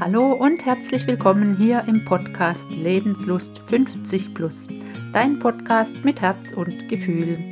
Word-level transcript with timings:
Hallo 0.00 0.32
und 0.32 0.64
herzlich 0.64 1.06
willkommen 1.06 1.56
hier 1.56 1.84
im 1.86 2.04
Podcast 2.04 2.68
Lebenslust 2.70 3.58
50 3.58 4.34
Plus, 4.34 4.66
dein 5.12 5.38
Podcast 5.38 6.04
mit 6.04 6.20
Herz 6.20 6.52
und 6.52 6.88
Gefühl. 6.88 7.49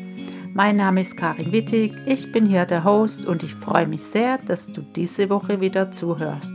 Mein 0.59 0.75
Name 0.75 1.02
ist 1.02 1.16
Karin 1.16 1.52
Wittig, 1.52 1.95
ich 2.04 2.32
bin 2.32 2.45
hier 2.45 2.64
der 2.64 2.82
Host 2.82 3.24
und 3.24 3.45
ich 3.45 3.54
freue 3.54 3.86
mich 3.86 4.02
sehr, 4.02 4.38
dass 4.38 4.66
du 4.66 4.82
diese 4.82 5.30
Woche 5.30 5.60
wieder 5.60 5.92
zuhörst. 5.92 6.51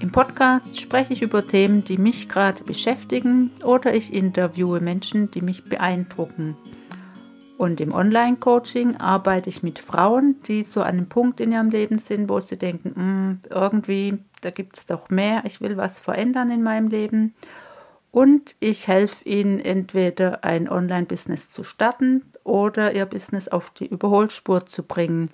Im 0.00 0.10
Podcast 0.10 0.80
spreche 0.80 1.12
ich 1.12 1.22
über 1.22 1.46
Themen, 1.46 1.84
die 1.84 1.98
mich 1.98 2.28
gerade 2.28 2.64
beschäftigen 2.64 3.52
oder 3.62 3.94
ich 3.94 4.12
interviewe 4.12 4.80
Menschen, 4.80 5.30
die 5.30 5.40
mich 5.40 5.62
beeindrucken. 5.62 6.56
Und 7.58 7.80
im 7.80 7.94
Online-Coaching 7.94 8.96
arbeite 8.96 9.50
ich 9.50 9.62
mit 9.62 9.78
Frauen, 9.78 10.42
die 10.48 10.64
so 10.64 10.80
an 10.80 10.96
einem 10.96 11.08
Punkt 11.08 11.38
in 11.38 11.52
ihrem 11.52 11.70
Leben 11.70 12.00
sind, 12.00 12.28
wo 12.28 12.40
sie 12.40 12.56
denken, 12.56 12.92
hm, 12.96 13.38
irgendwie, 13.48 14.18
da 14.40 14.50
gibt 14.50 14.78
es 14.78 14.86
doch 14.86 15.10
mehr, 15.10 15.44
ich 15.44 15.60
will 15.60 15.76
was 15.76 16.00
verändern 16.00 16.50
in 16.50 16.64
meinem 16.64 16.88
Leben. 16.88 17.36
Und 18.10 18.56
ich 18.58 18.88
helfe 18.88 19.28
ihnen 19.28 19.60
entweder 19.60 20.42
ein 20.42 20.68
Online-Business 20.68 21.50
zu 21.50 21.62
starten 21.62 22.22
oder 22.46 22.94
ihr 22.94 23.06
Business 23.06 23.48
auf 23.48 23.70
die 23.70 23.86
Überholspur 23.86 24.66
zu 24.66 24.82
bringen. 24.82 25.30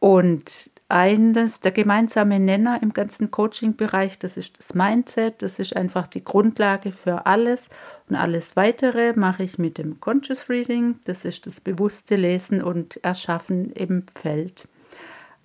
Und 0.00 0.70
eines 0.88 1.60
der 1.60 1.72
gemeinsame 1.72 2.38
Nenner 2.38 2.80
im 2.82 2.92
ganzen 2.92 3.30
Coaching-Bereich, 3.30 4.18
das 4.18 4.36
ist 4.36 4.58
das 4.58 4.74
Mindset, 4.74 5.42
das 5.42 5.58
ist 5.58 5.76
einfach 5.76 6.06
die 6.06 6.24
Grundlage 6.24 6.92
für 6.92 7.26
alles. 7.26 7.68
Und 8.08 8.16
alles 8.16 8.56
weitere 8.56 9.12
mache 9.14 9.42
ich 9.42 9.58
mit 9.58 9.76
dem 9.76 10.00
Conscious 10.00 10.48
Reading, 10.48 10.98
das 11.04 11.24
ist 11.24 11.46
das 11.46 11.60
bewusste 11.60 12.16
Lesen 12.16 12.62
und 12.62 13.04
Erschaffen 13.04 13.70
im 13.72 14.04
Feld. 14.14 14.66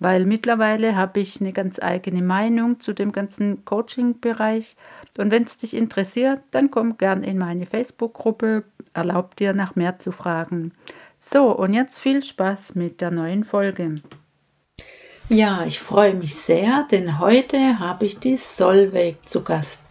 Weil 0.04 0.26
mittlerweile 0.26 0.96
habe 0.96 1.20
ich 1.20 1.40
eine 1.40 1.54
ganz 1.54 1.78
eigene 1.80 2.20
Meinung 2.20 2.78
zu 2.78 2.92
dem 2.92 3.10
ganzen 3.10 3.64
Coaching-Bereich. 3.64 4.76
Und 5.16 5.30
wenn 5.30 5.44
es 5.44 5.56
dich 5.56 5.72
interessiert, 5.72 6.40
dann 6.50 6.70
komm 6.70 6.98
gern 6.98 7.22
in 7.22 7.38
meine 7.38 7.64
Facebook-Gruppe, 7.64 8.64
erlaub 8.92 9.34
dir 9.36 9.54
nach 9.54 9.76
mehr 9.76 9.98
zu 9.98 10.12
fragen. 10.12 10.72
So, 11.20 11.50
und 11.56 11.72
jetzt 11.72 12.00
viel 12.00 12.22
Spaß 12.22 12.74
mit 12.74 13.00
der 13.00 13.12
neuen 13.12 13.44
Folge. 13.44 13.94
Ja, 15.30 15.64
ich 15.66 15.80
freue 15.80 16.12
mich 16.12 16.34
sehr, 16.34 16.86
denn 16.90 17.18
heute 17.18 17.78
habe 17.78 18.04
ich 18.04 18.18
die 18.18 18.36
Solveig 18.36 19.26
zu 19.26 19.42
Gast. 19.42 19.84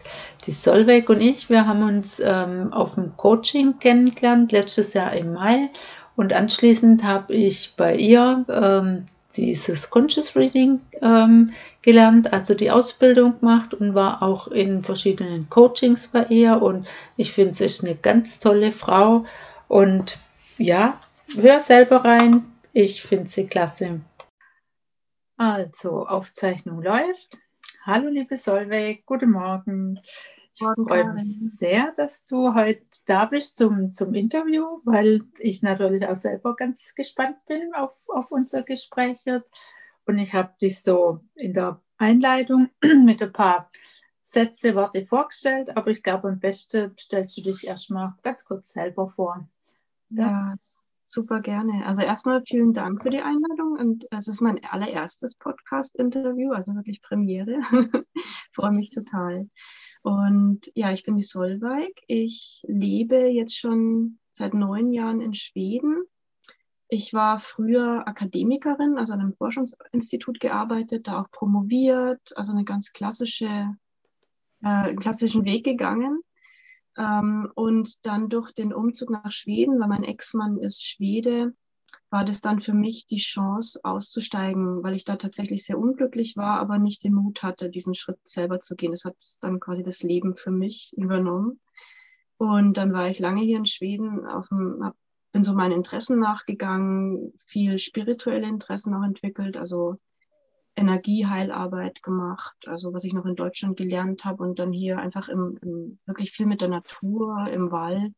Die 0.46 0.52
Solveig 0.52 1.10
und 1.10 1.20
ich, 1.22 1.50
wir 1.50 1.66
haben 1.66 1.82
uns 1.82 2.22
ähm, 2.24 2.72
auf 2.72 2.94
dem 2.94 3.16
Coaching 3.16 3.80
kennengelernt, 3.80 4.52
letztes 4.52 4.94
Jahr 4.94 5.12
im 5.14 5.32
Mai. 5.32 5.70
Und 6.14 6.32
anschließend 6.32 7.02
habe 7.02 7.34
ich 7.34 7.74
bei 7.76 7.96
ihr 7.96 8.44
ähm, 8.48 9.06
dieses 9.36 9.90
Conscious 9.90 10.36
Reading 10.36 10.80
ähm, 11.02 11.52
gelernt, 11.82 12.32
also 12.32 12.54
die 12.54 12.70
Ausbildung 12.70 13.40
gemacht 13.40 13.74
und 13.74 13.94
war 13.94 14.22
auch 14.22 14.48
in 14.48 14.82
verschiedenen 14.82 15.48
Coachings 15.50 16.08
bei 16.08 16.24
ihr. 16.26 16.62
Und 16.62 16.86
ich 17.16 17.32
finde, 17.32 17.54
sie 17.54 17.64
ist 17.64 17.84
eine 17.84 17.96
ganz 17.96 18.38
tolle 18.38 18.72
Frau. 18.72 19.24
Und 19.68 20.18
ja, 20.58 20.98
hör 21.36 21.60
selber 21.60 22.04
rein. 22.04 22.44
Ich 22.72 23.02
finde 23.02 23.28
sie 23.28 23.46
klasse. 23.46 24.00
Also, 25.36 26.06
Aufzeichnung 26.06 26.82
läuft. 26.82 27.38
Hallo, 27.84 28.08
liebe 28.08 28.38
Solveig, 28.38 29.04
guten 29.04 29.32
Morgen. 29.32 30.00
Ich 30.54 30.60
freue 30.60 31.12
mich 31.12 31.56
sehr, 31.58 31.92
dass 31.96 32.24
du 32.24 32.54
heute 32.54 32.84
da 33.06 33.24
bist 33.26 33.56
zum, 33.56 33.92
zum 33.92 34.14
Interview, 34.14 34.80
weil 34.84 35.22
ich 35.38 35.62
natürlich 35.62 36.06
auch 36.06 36.16
selber 36.16 36.54
ganz 36.54 36.94
gespannt 36.94 37.44
bin 37.46 37.74
auf, 37.74 37.92
auf 38.08 38.30
unser 38.30 38.62
Gespräch 38.62 39.22
jetzt. 39.24 39.50
Und 40.06 40.18
ich 40.18 40.32
habe 40.32 40.54
dich 40.60 40.80
so 40.80 41.20
in 41.34 41.54
der 41.54 41.80
Einleitung 41.96 42.70
mit 43.04 43.20
ein 43.22 43.32
paar 43.32 43.70
Sätze, 44.22 44.74
Worte 44.74 45.04
vorgestellt, 45.04 45.76
aber 45.76 45.90
ich 45.90 46.02
glaube, 46.02 46.28
am 46.28 46.38
besten 46.38 46.94
stellst 46.98 47.36
du 47.36 47.42
dich 47.42 47.66
erstmal 47.66 48.14
ganz 48.22 48.44
kurz 48.44 48.72
selber 48.72 49.08
vor. 49.08 49.48
Ja, 50.10 50.22
ja 50.22 50.56
Super 51.14 51.40
gerne. 51.40 51.86
Also 51.86 52.00
erstmal 52.00 52.42
vielen 52.44 52.72
Dank 52.72 53.00
für 53.00 53.10
die 53.10 53.20
Einladung 53.20 53.78
und 53.78 54.04
es 54.10 54.26
ist 54.26 54.40
mein 54.40 54.58
allererstes 54.64 55.36
Podcast-Interview, 55.36 56.50
also 56.50 56.74
wirklich 56.74 57.02
Premiere. 57.02 57.60
Freue 58.52 58.72
mich 58.72 58.90
total. 58.90 59.48
Und 60.04 60.70
ja, 60.74 60.92
ich 60.92 61.02
bin 61.02 61.16
die 61.16 61.22
Solveig. 61.22 62.02
Ich 62.08 62.60
lebe 62.66 63.26
jetzt 63.28 63.56
schon 63.56 64.18
seit 64.32 64.52
neun 64.52 64.92
Jahren 64.92 65.22
in 65.22 65.32
Schweden. 65.32 66.04
Ich 66.88 67.14
war 67.14 67.40
früher 67.40 68.06
Akademikerin, 68.06 68.98
also 68.98 69.14
an 69.14 69.20
einem 69.20 69.32
Forschungsinstitut 69.32 70.40
gearbeitet, 70.40 71.08
da 71.08 71.22
auch 71.22 71.30
promoviert, 71.30 72.36
also 72.36 72.52
eine 72.52 72.64
ganz 72.64 72.92
klassische, 72.92 73.46
äh, 74.62 74.68
einen 74.68 74.98
klassischen 74.98 75.46
Weg 75.46 75.64
gegangen 75.64 76.20
ähm, 76.98 77.50
und 77.54 78.04
dann 78.04 78.28
durch 78.28 78.52
den 78.52 78.74
Umzug 78.74 79.08
nach 79.08 79.32
Schweden, 79.32 79.80
weil 79.80 79.88
mein 79.88 80.04
Ex-Mann 80.04 80.58
ist 80.58 80.84
Schwede, 80.84 81.54
war 82.10 82.24
das 82.24 82.40
dann 82.40 82.60
für 82.60 82.74
mich 82.74 83.06
die 83.06 83.18
Chance 83.18 83.80
auszusteigen, 83.82 84.82
weil 84.84 84.94
ich 84.94 85.04
da 85.04 85.16
tatsächlich 85.16 85.64
sehr 85.64 85.78
unglücklich 85.78 86.36
war, 86.36 86.60
aber 86.60 86.78
nicht 86.78 87.02
den 87.02 87.14
Mut 87.14 87.42
hatte, 87.42 87.70
diesen 87.70 87.94
Schritt 87.94 88.18
selber 88.22 88.60
zu 88.60 88.76
gehen. 88.76 88.92
Das 88.92 89.04
hat 89.04 89.16
dann 89.40 89.58
quasi 89.58 89.82
das 89.82 90.02
Leben 90.02 90.36
für 90.36 90.52
mich 90.52 90.92
übernommen. 90.96 91.60
Und 92.36 92.76
dann 92.76 92.92
war 92.92 93.08
ich 93.08 93.18
lange 93.18 93.42
hier 93.42 93.58
in 93.58 93.66
Schweden, 93.66 94.26
auf 94.26 94.48
dem, 94.48 94.84
hab, 94.84 94.94
bin 95.32 95.42
so 95.44 95.54
meinen 95.54 95.72
Interessen 95.72 96.20
nachgegangen, 96.20 97.32
viel 97.46 97.78
spirituelle 97.78 98.46
Interessen 98.46 98.94
auch 98.94 99.02
entwickelt, 99.02 99.56
also 99.56 99.96
Energieheilarbeit 100.76 102.02
gemacht, 102.02 102.56
also 102.66 102.92
was 102.92 103.04
ich 103.04 103.12
noch 103.12 103.26
in 103.26 103.36
Deutschland 103.36 103.76
gelernt 103.76 104.24
habe 104.24 104.42
und 104.42 104.58
dann 104.58 104.72
hier 104.72 104.98
einfach 104.98 105.28
im, 105.28 105.58
im 105.62 105.98
wirklich 106.06 106.32
viel 106.32 106.46
mit 106.46 106.60
der 106.60 106.68
Natur, 106.68 107.48
im 107.52 107.70
Wald, 107.70 108.14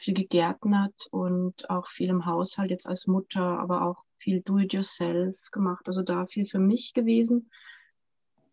viel 0.00 0.14
gegärtnert 0.14 1.08
und 1.10 1.68
auch 1.70 1.86
viel 1.86 2.08
im 2.08 2.26
Haushalt 2.26 2.70
jetzt 2.70 2.86
als 2.86 3.06
Mutter, 3.06 3.60
aber 3.60 3.82
auch 3.82 4.04
viel 4.16 4.40
Do-it-yourself 4.40 5.36
gemacht, 5.52 5.86
also 5.86 6.02
da 6.02 6.26
viel 6.26 6.46
für 6.46 6.58
mich 6.58 6.92
gewesen. 6.94 7.50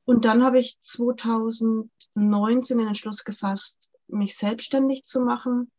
Und 0.06 0.26
dann 0.26 0.44
habe 0.44 0.60
ich 0.60 0.80
2019 0.82 2.78
den 2.78 2.88
Entschluss 2.88 3.24
gefasst, 3.24 3.90
mich 4.08 4.38
selbstständig 4.38 5.04
zu 5.04 5.22
machen 5.22 5.72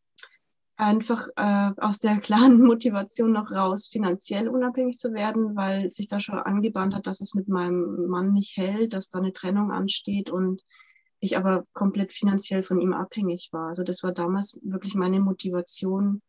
einfach 0.77 1.27
äh, 1.35 1.71
aus 1.77 1.99
der 1.99 2.17
klaren 2.19 2.61
Motivation 2.61 3.31
noch 3.33 3.51
raus, 3.51 3.87
finanziell 3.87 4.47
unabhängig 4.47 4.97
zu 4.97 5.13
werden, 5.13 5.55
weil 5.55 5.91
sich 5.91 6.07
da 6.07 6.19
schon 6.19 6.39
angebahnt 6.39 6.95
hat, 6.95 7.07
dass 7.07 7.19
es 7.19 7.33
mit 7.33 7.49
meinem 7.49 8.07
Mann 8.07 8.31
nicht 8.31 8.55
hält, 8.55 8.93
dass 8.93 9.09
da 9.09 9.19
eine 9.19 9.33
Trennung 9.33 9.71
ansteht 9.71 10.29
und 10.29 10.61
ich 11.19 11.37
aber 11.37 11.65
komplett 11.73 12.13
finanziell 12.13 12.63
von 12.63 12.79
ihm 12.79 12.93
abhängig 12.93 13.49
war. 13.51 13.69
Also 13.69 13.83
das 13.83 14.03
war 14.03 14.11
damals 14.11 14.59
wirklich 14.63 14.95
meine 14.95 15.19
Motivation, 15.19 16.21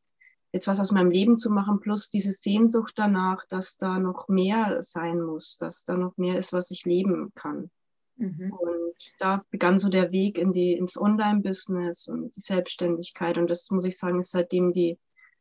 jetzt 0.53 0.66
was 0.66 0.81
aus 0.81 0.93
meinem 0.93 1.10
Leben 1.10 1.37
zu 1.37 1.50
machen, 1.50 1.81
plus 1.81 2.10
diese 2.10 2.32
Sehnsucht 2.32 2.94
danach, 2.97 3.44
dass 3.49 3.76
da 3.76 3.99
noch 3.99 4.28
mehr 4.28 4.82
sein 4.82 5.21
muss, 5.21 5.59
dass 5.59 5.84
da 5.84 5.97
noch 5.97 6.16
mehr 6.16 6.38
ist, 6.38 6.53
was 6.53 6.71
ich 6.71 6.84
leben 6.84 7.32
kann. 7.34 7.71
Mhm. 8.16 8.53
Und 8.53 8.94
da 9.19 9.44
begann 9.50 9.78
so 9.78 9.88
der 9.88 10.10
Weg 10.10 10.38
in 10.38 10.53
die, 10.53 10.72
ins 10.72 11.00
Online-Business 11.00 12.09
und 12.09 12.34
die 12.34 12.41
Selbstständigkeit. 12.41 13.37
Und 13.37 13.49
das 13.49 13.70
muss 13.70 13.84
ich 13.84 13.99
sagen, 13.99 14.20
ist 14.20 14.32
seitdem 14.32 14.72
die 14.72 14.99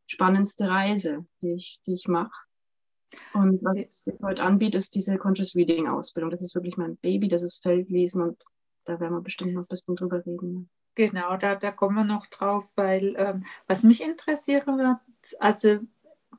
spannendste 0.08 0.70
Reise, 0.70 1.26
die 1.42 1.54
ich, 1.54 1.80
die 1.86 1.94
ich 1.94 2.08
mache. 2.08 2.32
Und 3.34 3.64
was 3.64 3.78
ich 3.78 4.14
heute 4.22 4.44
anbiete, 4.44 4.78
ist 4.78 4.94
diese 4.94 5.18
Conscious 5.18 5.56
Reading 5.56 5.88
Ausbildung. 5.88 6.30
Das 6.30 6.42
ist 6.42 6.56
wirklich 6.56 6.76
mein 6.78 6.98
Baby, 6.98 7.30
das 7.30 7.44
ist 7.44 7.64
Feldlesen 7.64 8.22
und 8.22 8.44
da 8.88 9.00
werden 9.00 9.14
wir 9.14 9.22
bestimmt 9.22 9.54
noch 9.54 9.62
ein 9.62 9.68
bisschen 9.68 9.96
drüber 9.96 10.26
reden. 10.26 10.70
Genau, 10.96 11.38
da, 11.38 11.56
da 11.56 11.72
kommen 11.72 11.96
wir 11.96 12.04
noch 12.04 12.26
drauf, 12.28 12.72
weil 12.76 13.16
ähm, 13.18 13.46
was 13.68 13.84
mich 13.84 14.02
interessieren 14.02 14.78
wird, 14.78 14.98
also 15.40 15.80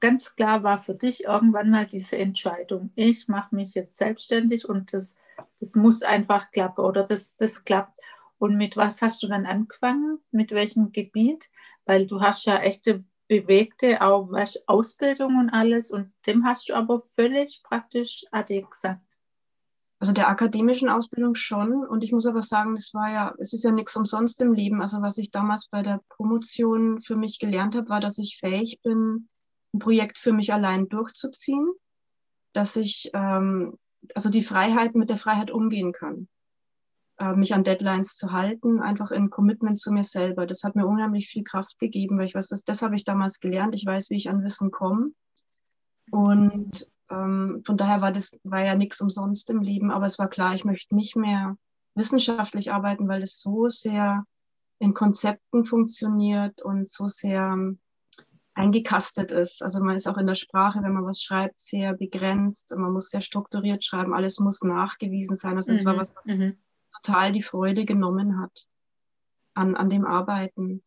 ganz 0.01 0.35
klar 0.35 0.63
war 0.63 0.79
für 0.79 0.95
dich 0.95 1.25
irgendwann 1.25 1.71
mal 1.71 1.87
diese 1.87 2.19
Entscheidung, 2.19 2.91
ich 2.95 3.29
mache 3.29 3.55
mich 3.55 3.75
jetzt 3.75 3.99
selbstständig 3.99 4.69
und 4.69 4.93
das 4.93 5.17
das 5.61 5.75
muss 5.75 6.03
einfach 6.03 6.51
klappen 6.51 6.85
oder 6.85 7.05
das, 7.05 7.37
das 7.37 7.65
klappt. 7.65 7.99
Und 8.39 8.57
mit 8.57 8.77
was 8.77 9.03
hast 9.03 9.23
du 9.23 9.29
dann 9.29 9.47
angefangen? 9.47 10.19
Mit 10.31 10.53
welchem 10.53 10.93
Gebiet? 10.93 11.51
Weil 11.85 12.07
du 12.07 12.21
hast 12.21 12.47
ja 12.47 12.59
echte 12.59 13.05
bewegte 13.27 14.01
auch 14.01 14.31
was, 14.31 14.59
Ausbildung 14.69 15.37
und 15.39 15.51
alles 15.51 15.91
und 15.91 16.13
dem 16.27 16.45
hast 16.45 16.69
du 16.69 16.75
aber 16.75 16.99
völlig 16.99 17.63
praktisch 17.63 18.25
Ade 18.31 18.63
gesagt. 18.63 19.03
Also 20.01 20.13
der 20.13 20.29
akademischen 20.29 20.89
Ausbildung 20.89 21.35
schon 21.35 21.85
und 21.85 22.05
ich 22.05 22.13
muss 22.13 22.27
aber 22.27 22.43
sagen, 22.43 22.77
es 22.77 22.95
war 22.95 23.11
ja, 23.13 23.35
es 23.39 23.53
ist 23.53 23.65
ja 23.65 23.73
nichts 23.73 23.97
umsonst 23.97 24.41
im 24.41 24.53
Leben. 24.53 24.81
Also 24.81 25.03
was 25.03 25.19
ich 25.19 25.31
damals 25.31 25.69
bei 25.69 25.83
der 25.83 26.01
Promotion 26.09 27.01
für 27.01 27.17
mich 27.17 27.39
gelernt 27.41 27.75
habe, 27.75 27.89
war, 27.89 28.01
dass 28.01 28.19
ich 28.19 28.39
fähig 28.39 28.81
bin, 28.83 29.29
ein 29.75 29.81
Projekt 29.81 30.19
für 30.19 30.33
mich 30.33 30.53
allein 30.53 30.89
durchzuziehen 30.89 31.69
dass 32.53 32.77
ich 32.77 33.11
ähm, 33.15 33.79
also 34.15 34.31
die 34.31 34.43
Freiheit 34.43 34.95
mit 34.95 35.11
der 35.11 35.19
Freiheit 35.19 35.51
umgehen 35.51 35.93
kann. 35.93 36.29
Äh, 37.19 37.35
mich 37.35 37.55
an 37.55 37.65
Deadlines 37.65 38.17
zu 38.17 38.33
halten, 38.33 38.81
einfach 38.81 39.11
in 39.11 39.31
Commitment 39.31 39.79
zu 39.79 39.93
mir 39.93 40.05
selber. 40.05 40.47
Das 40.47 40.63
hat 40.63 40.77
mir 40.77 40.87
unheimlich 40.87 41.29
viel 41.29 41.45
Kraft 41.45 41.79
gegeben, 41.79 42.19
weil 42.19 42.27
ich 42.27 42.35
weiß, 42.35 42.49
das, 42.49 42.65
das 42.65 42.83
habe 42.83 42.97
ich 42.97 43.05
damals 43.05 43.41
gelernt. 43.41 43.75
Ich 43.75 43.87
weiß, 43.87 44.11
wie 44.11 44.17
ich 44.17 44.31
an 44.31 44.43
Wissen 44.45 44.71
komme. 44.71 45.11
Und 46.11 46.89
ähm, 47.11 47.63
von 47.65 47.77
daher 47.77 48.01
war 48.01 48.13
das 48.13 48.39
war 48.43 48.65
ja 48.65 48.75
nichts 48.75 49.01
umsonst 49.01 49.51
im 49.51 49.61
Leben, 49.61 49.91
aber 49.91 50.07
es 50.07 50.19
war 50.19 50.29
klar, 50.29 50.55
ich 50.55 50.65
möchte 50.65 50.95
nicht 50.95 51.17
mehr 51.17 51.57
wissenschaftlich 51.95 52.73
arbeiten, 52.73 53.09
weil 53.09 53.23
es 53.23 53.41
so 53.41 53.69
sehr 53.69 54.25
in 54.79 54.95
Konzepten 54.95 55.65
funktioniert 55.65 56.63
und 56.63 56.89
so 56.89 57.07
sehr 57.07 57.57
eingekastet 58.55 59.31
ist. 59.31 59.63
Also 59.63 59.81
man 59.81 59.97
ist 59.97 60.09
auch 60.09 60.19
in 60.19 60.27
der 60.27 60.35
Sprache, 60.35 60.83
wenn 60.83 60.93
man 60.93 61.07
was 61.07 61.23
schreibt, 61.23 61.61
sehr 61.61 61.95
begrenzt 61.95 62.73
und 62.73 62.81
man 62.83 62.93
muss 62.93 63.11
sehr 63.11 63.21
strukturiert 63.21 63.85
schreiben. 63.85 64.15
Alles 64.15 64.41
muss 64.41 64.63
nachgewiesen 64.63 65.37
sein. 65.37 65.57
Also 65.57 65.73
das 65.73 65.83
mhm. 65.83 65.87
war 65.87 65.97
was, 65.97 66.15
was 66.15 66.27
mhm. 66.27 66.57
total 67.03 67.33
die 67.33 67.43
Freude 67.43 67.85
genommen 67.85 68.41
hat 68.41 68.67
an, 69.55 69.77
an 69.77 69.91
dem 69.91 70.05
Arbeiten. 70.05 70.83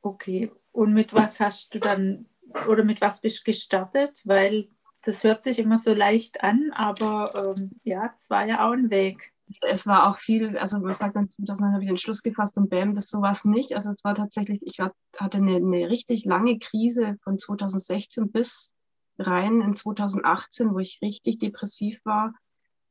Okay. 0.00 0.52
Und 0.72 0.92
mit 0.92 1.14
was 1.14 1.40
hast 1.40 1.74
du 1.74 1.80
dann 1.80 2.26
oder 2.68 2.84
mit 2.84 3.00
was 3.00 3.20
bist 3.20 3.40
du 3.40 3.50
gestartet? 3.50 4.22
Weil 4.24 4.68
das 5.04 5.24
hört 5.24 5.42
sich 5.42 5.58
immer 5.58 5.78
so 5.78 5.94
leicht 5.94 6.42
an, 6.42 6.70
aber 6.74 7.54
ähm, 7.56 7.72
ja, 7.82 8.08
das 8.08 8.30
war 8.30 8.46
ja 8.46 8.66
auch 8.66 8.72
ein 8.72 8.90
Weg 8.90 9.34
es 9.60 9.86
war 9.86 10.10
auch 10.10 10.18
viel, 10.18 10.56
also 10.58 10.78
man 10.78 10.92
sagt 10.92 11.16
dann 11.16 11.28
2009 11.28 11.72
habe 11.74 11.82
ich 11.82 11.88
den 11.88 11.98
Schluss 11.98 12.22
gefasst 12.22 12.56
und 12.58 12.70
bam, 12.70 12.94
das 12.94 13.08
sowas 13.08 13.44
nicht. 13.44 13.74
Also 13.74 13.90
es 13.90 14.04
war 14.04 14.14
tatsächlich, 14.14 14.60
ich 14.62 14.78
hatte 14.80 15.38
eine, 15.38 15.56
eine 15.56 15.88
richtig 15.90 16.24
lange 16.24 16.58
Krise 16.58 17.16
von 17.22 17.38
2016 17.38 18.30
bis 18.30 18.74
rein 19.18 19.60
in 19.60 19.74
2018, 19.74 20.72
wo 20.72 20.78
ich 20.78 21.00
richtig 21.02 21.38
depressiv 21.38 22.00
war. 22.04 22.34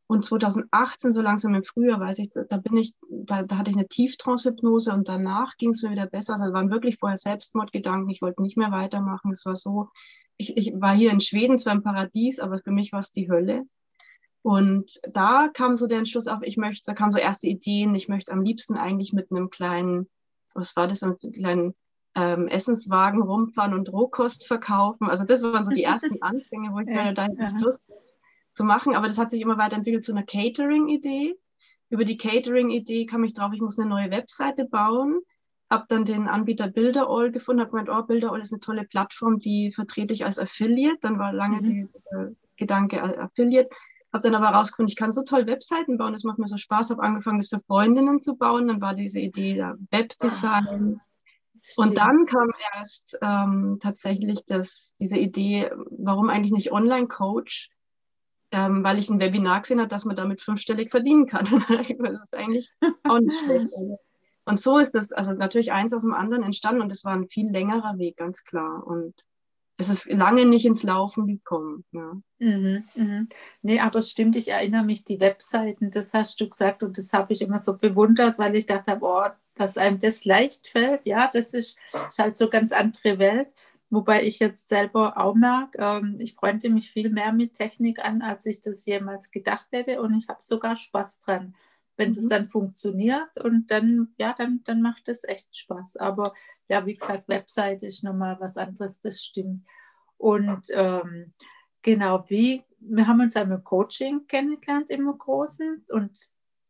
Und 0.06 0.24
2018, 0.26 1.14
so 1.14 1.22
langsam 1.22 1.56
im 1.56 1.64
Frühjahr, 1.64 2.00
weiß 2.00 2.20
ich, 2.20 2.30
da 2.32 2.58
bin 2.58 2.78
ich, 2.78 2.94
da, 3.10 3.44
da 3.44 3.58
hatte 3.58 3.72
ich 3.72 3.78
eine 3.78 3.88
Tieftrancehypnose 3.88 4.94
und 4.94 5.08
danach 5.08 5.58
ging 5.58 5.72
es 5.72 5.82
mir 5.82 5.92
wieder 5.92 6.06
besser. 6.06 6.34
Also 6.34 6.54
waren 6.54 6.70
wirklich 6.70 6.98
vorher 6.98 7.18
Selbstmordgedanken. 7.18 8.10
Ich 8.10 8.22
wollte 8.22 8.42
nicht 8.42 8.58
mehr 8.58 8.72
weitermachen. 8.72 9.32
Es 9.32 9.46
war 9.46 9.56
so, 9.56 9.90
ich, 10.50 10.58
ich 10.58 10.74
war 10.76 10.94
hier 10.94 11.12
in 11.12 11.22
Schweden 11.22 11.58
zwar 11.58 11.74
im 11.74 11.84
Paradies, 11.84 12.40
aber 12.40 12.60
für 12.60 12.72
mich 12.72 12.92
war 12.92 13.00
es 13.00 13.12
die 13.12 13.30
Hölle. 13.30 13.64
Und 14.42 15.00
da 15.10 15.48
kam 15.48 15.78
so 15.78 15.88
der 15.88 16.00
Entschluss 16.00 16.28
auf, 16.28 16.40
ich 16.42 16.58
möchte, 16.58 16.84
da 16.86 16.94
kamen 16.94 17.14
so 17.14 17.20
erste 17.20 17.48
Ideen, 17.48 17.96
ich 17.96 18.10
möchte 18.10 18.34
am 18.34 18.42
liebsten 18.42 18.76
eigentlich 18.76 19.14
mit 19.14 19.32
einem 19.32 19.50
kleinen, 19.50 20.10
was 20.54 20.76
war 20.76 20.88
das, 20.88 21.02
einem 21.02 21.18
kleinen 21.18 21.74
ähm, 22.16 22.48
Essenswagen 22.48 23.22
rumfahren 23.22 23.74
und 23.74 23.92
Rohkost 23.92 24.46
verkaufen. 24.46 25.10
Also 25.10 25.24
das 25.24 25.44
waren 25.44 25.64
so 25.64 25.72
die 25.72 25.84
ersten 25.84 26.18
Anfänge, 26.22 26.74
wo 26.74 26.80
ich 26.80 26.88
meine, 26.88 27.14
da 27.14 27.24
hätte 27.24 27.48
ich 27.48 27.62
Lust 27.62 27.86
zu 28.54 28.64
machen. 28.66 28.96
Aber 28.96 29.08
das 29.08 29.18
hat 29.18 29.32
sich 29.32 29.42
immer 29.42 29.58
weiterentwickelt 29.58 30.04
zu 30.04 30.12
einer 30.12 30.24
Catering-Idee. 30.24 31.36
Über 31.90 32.04
die 32.04 32.18
Catering-Idee 32.18 33.06
kam 33.06 33.24
ich 33.24 33.34
drauf, 33.34 33.54
ich 33.54 33.62
muss 33.62 33.80
eine 33.80 33.90
neue 33.90 34.12
Webseite 34.12 34.66
bauen. 34.66 35.22
Habe 35.74 35.86
dann 35.90 36.06
den 36.06 36.28
Anbieter 36.28 36.68
Bilderall 36.68 37.32
gefunden, 37.32 37.62
habe 37.62 37.72
gemeint, 37.72 37.90
oh, 37.90 38.04
Bilderall 38.04 38.42
ist 38.42 38.54
eine 38.54 38.60
tolle 38.60 38.84
Plattform, 38.84 39.40
die 39.40 39.72
vertrete 39.72 40.14
ich 40.14 40.24
als 40.24 40.38
Affiliate. 40.38 41.00
Dann 41.02 41.18
war 41.18 41.34
lange 41.34 41.62
mhm. 41.62 41.90
dieser 41.92 42.32
Gedanke 42.58 43.02
Affiliate 43.20 43.70
habe 44.14 44.30
dann 44.30 44.36
aber 44.36 44.52
herausgefunden, 44.52 44.92
ich 44.92 44.96
kann 44.96 45.12
so 45.12 45.24
toll 45.24 45.48
Webseiten 45.48 45.98
bauen, 45.98 46.14
das 46.14 46.24
macht 46.24 46.38
mir 46.38 46.48
so 46.48 46.58
Spaß, 46.58 46.92
habe 46.92 47.02
angefangen, 47.02 47.40
das 47.40 47.50
für 47.50 47.60
Freundinnen 47.62 48.22
zu 48.22 48.36
bauen, 48.36 48.68
dann 48.68 48.80
war 48.80 48.94
diese 48.94 49.20
Idee 49.20 49.58
da 49.58 49.74
Webdesign. 49.90 51.02
Und 51.78 51.98
dann 51.98 52.26
kam 52.26 52.52
erst 52.76 53.18
ähm, 53.22 53.80
tatsächlich 53.82 54.46
das, 54.46 54.94
diese 55.00 55.18
Idee, 55.18 55.72
warum 55.90 56.30
eigentlich 56.30 56.52
nicht 56.52 56.72
Online-Coach, 56.72 57.70
ähm, 58.52 58.84
weil 58.84 59.00
ich 59.00 59.10
ein 59.10 59.20
Webinar 59.20 59.62
gesehen 59.62 59.80
habe, 59.80 59.90
dass 59.90 60.06
man 60.06 60.16
damit 60.16 60.42
fünfstellig 60.42 60.92
verdienen 60.92 61.26
kann. 61.26 61.46
das 62.00 62.22
ist 62.22 62.36
eigentlich 62.36 62.72
auch 63.04 63.20
nicht 63.20 63.40
schlecht. 63.40 63.74
Und 64.46 64.60
so 64.60 64.78
ist 64.78 64.94
das, 64.94 65.12
also 65.12 65.34
natürlich 65.34 65.72
eins 65.72 65.94
aus 65.94 66.02
dem 66.02 66.14
anderen 66.14 66.44
entstanden 66.44 66.82
und 66.82 66.92
es 66.92 67.06
war 67.06 67.14
ein 67.14 67.30
viel 67.30 67.50
längerer 67.50 67.98
Weg, 67.98 68.18
ganz 68.18 68.44
klar. 68.44 68.86
Und 68.86 69.14
es 69.78 69.90
ist 69.90 70.12
lange 70.12 70.46
nicht 70.46 70.66
ins 70.66 70.84
Laufen 70.84 71.28
gekommen. 71.28 71.86
Ja. 71.92 72.14
Mhm, 72.40 72.84
mhm. 72.96 73.30
Nee, 73.62 73.80
aber 73.80 74.00
es 74.00 74.12
stimmt, 74.12 74.36
ich 74.36 74.50
erinnere 74.50 74.84
mich, 74.84 75.04
die 75.04 75.20
Webseiten, 75.20 75.92
das 75.92 76.14
hast 76.14 76.40
du 76.42 76.50
gesagt 76.50 76.84
und 76.84 76.98
das 76.98 77.14
habe 77.14 77.34
ich 77.34 77.42
immer 77.42 77.62
so 77.62 77.78
bewundert, 77.78 78.38
weil 78.38 78.56
ich 78.56 78.66
dachte, 78.66 78.98
oh, 79.02 79.26
dass 79.56 79.78
einem 79.78 80.00
das 80.00 80.26
leicht 80.26 80.68
fällt, 80.68 81.06
ja, 81.06 81.30
das 81.32 81.54
ist, 81.54 81.80
ist 82.08 82.20
halt 82.20 82.38
so 82.38 82.50
ganz 82.50 82.72
andere 82.72 83.20
Welt. 83.20 83.50
Wobei 83.90 84.24
ich 84.24 84.40
jetzt 84.40 84.70
selber 84.70 85.18
auch 85.18 85.36
merke, 85.36 85.78
ähm, 85.80 86.18
ich 86.20 86.34
freunde 86.34 86.70
mich 86.70 86.90
viel 86.90 87.12
mehr 87.12 87.32
mit 87.32 87.54
Technik 87.54 88.04
an, 88.04 88.24
als 88.24 88.46
ich 88.48 88.60
das 88.60 88.86
jemals 88.88 89.30
gedacht 89.30 89.68
hätte 89.72 90.02
und 90.02 90.18
ich 90.18 90.28
habe 90.28 90.40
sogar 90.42 90.76
Spaß 90.76 91.22
dran 91.22 91.56
wenn 91.98 92.10
mhm. 92.10 92.14
das 92.16 92.28
dann 92.28 92.46
funktioniert 92.46 93.38
und 93.44 93.70
dann, 93.72 94.14
ja, 94.18 94.34
dann, 94.38 94.62
dann 94.64 94.82
macht 94.82 95.08
es 95.08 95.24
echt 95.24 95.56
Spaß. 95.56 95.98
Aber 95.98 96.34
ja, 96.68 96.86
wie 96.86 96.96
gesagt, 96.96 97.28
Website 97.28 97.84
ist 97.84 98.04
nochmal 98.04 98.38
was 98.40 98.58
anderes, 98.58 99.00
das 99.02 99.24
stimmt. 99.24 99.66
Und 100.18 100.68
ähm, 100.72 101.34
genau, 101.82 102.24
wie, 102.30 102.64
wir 102.80 103.08
haben 103.08 103.22
uns 103.22 103.36
einmal 103.36 103.62
Coaching 103.62 104.26
kennengelernt 104.28 104.90
im 104.90 105.06
Großen 105.18 105.86
und 105.90 106.18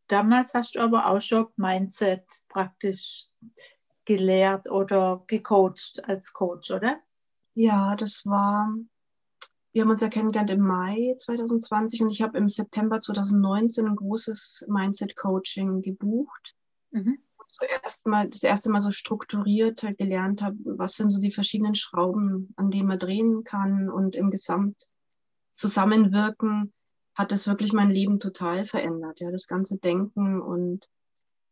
damals 0.07 0.53
hast 0.53 0.75
du 0.75 0.79
aber 0.79 1.07
auch 1.07 1.21
schon 1.21 1.47
Mindset 1.55 2.25
praktisch 2.49 3.25
gelehrt 4.05 4.69
oder 4.69 5.23
gecoacht 5.27 6.01
als 6.03 6.33
Coach, 6.33 6.71
oder? 6.71 6.99
Ja, 7.55 7.95
das 7.95 8.25
war 8.25 8.73
wir 9.73 9.81
haben 9.81 9.89
uns 9.89 10.01
ja 10.01 10.09
kennengelernt 10.09 10.51
im 10.51 10.61
Mai 10.61 11.15
2020 11.17 12.03
und 12.03 12.11
ich 12.11 12.21
habe 12.21 12.37
im 12.37 12.47
September 12.47 13.01
2019 13.01 13.87
ein 13.87 13.95
großes 13.95 14.65
Mindset-Coaching 14.69 15.81
gebucht. 15.81 16.55
Mhm. 16.91 17.17
Zuerst 17.47 18.07
mal, 18.07 18.29
das 18.29 18.43
erste 18.43 18.71
Mal 18.71 18.79
so 18.79 18.91
strukturiert 18.91 19.83
halt 19.83 19.97
gelernt 19.97 20.41
habe, 20.41 20.57
was 20.63 20.93
sind 20.93 21.09
so 21.09 21.19
die 21.19 21.31
verschiedenen 21.31 21.75
Schrauben, 21.75 22.53
an 22.55 22.71
denen 22.71 22.87
man 22.87 22.99
drehen 22.99 23.43
kann 23.43 23.89
und 23.89 24.15
im 24.15 24.29
Gesamt 24.29 24.89
Zusammenwirken 25.55 26.73
hat 27.13 27.31
das 27.31 27.47
wirklich 27.47 27.73
mein 27.73 27.91
Leben 27.91 28.19
total 28.19 28.65
verändert. 28.65 29.19
Ja, 29.19 29.29
das 29.29 29.47
ganze 29.47 29.77
Denken 29.77 30.41
und 30.41 30.87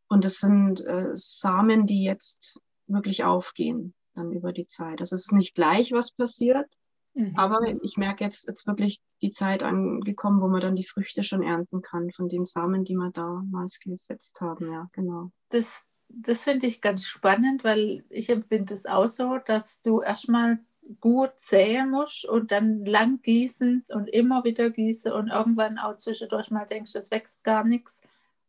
und 0.08 0.26
es 0.26 0.40
sind 0.40 0.86
äh, 0.86 1.12
Samen, 1.14 1.86
die 1.86 2.04
jetzt 2.04 2.60
wirklich 2.88 3.24
aufgehen 3.24 3.94
dann 4.14 4.34
über 4.34 4.52
die 4.52 4.66
Zeit. 4.66 5.00
Das 5.00 5.14
ist 5.14 5.32
nicht 5.32 5.56
gleich, 5.56 5.94
was 5.94 6.12
passiert, 6.12 6.68
Mhm. 7.14 7.34
Aber 7.36 7.60
ich 7.82 7.98
merke 7.98 8.24
jetzt, 8.24 8.48
jetzt 8.48 8.68
wirklich 8.68 9.02
die 9.22 9.32
Zeit 9.32 9.64
angekommen, 9.64 10.42
wo 10.42 10.48
man 10.48 10.62
dann 10.62 10.76
die 10.76 10.88
Früchte 10.88 11.24
schon 11.24 11.44
ernten 11.44 11.82
kann 11.82 12.12
von 12.12 12.30
den 12.30 12.46
Samen, 12.46 12.86
die 12.86 12.96
wir 12.96 13.12
damals 13.12 13.80
gesetzt 13.80 14.40
haben. 14.42 14.72
Ja, 14.72 14.90
genau. 14.94 15.32
Das, 15.50 15.84
das 16.10 16.44
finde 16.44 16.68
ich 16.68 16.82
ganz 16.82 17.06
spannend, 17.06 17.64
weil 17.64 18.06
ich 18.10 18.30
empfinde 18.30 18.74
es 18.74 18.86
auch 18.86 19.10
so, 19.10 19.38
dass 19.38 19.82
du 19.82 20.02
erstmal 20.02 20.60
gut 21.00 21.32
säen 21.36 21.92
musst 21.92 22.26
und 22.26 22.52
dann 22.52 22.86
lang 22.86 23.22
gießen 23.22 23.86
und 23.90 24.10
immer 24.10 24.44
wieder 24.44 24.70
gießen 24.70 25.12
und 25.12 25.30
irgendwann 25.30 25.78
auch 25.78 25.98
zwischendurch 25.98 26.50
mal 26.50 26.66
denkst, 26.66 26.94
das 26.94 27.12
wächst 27.12 27.44
gar 27.44 27.64
nichts 27.64 27.98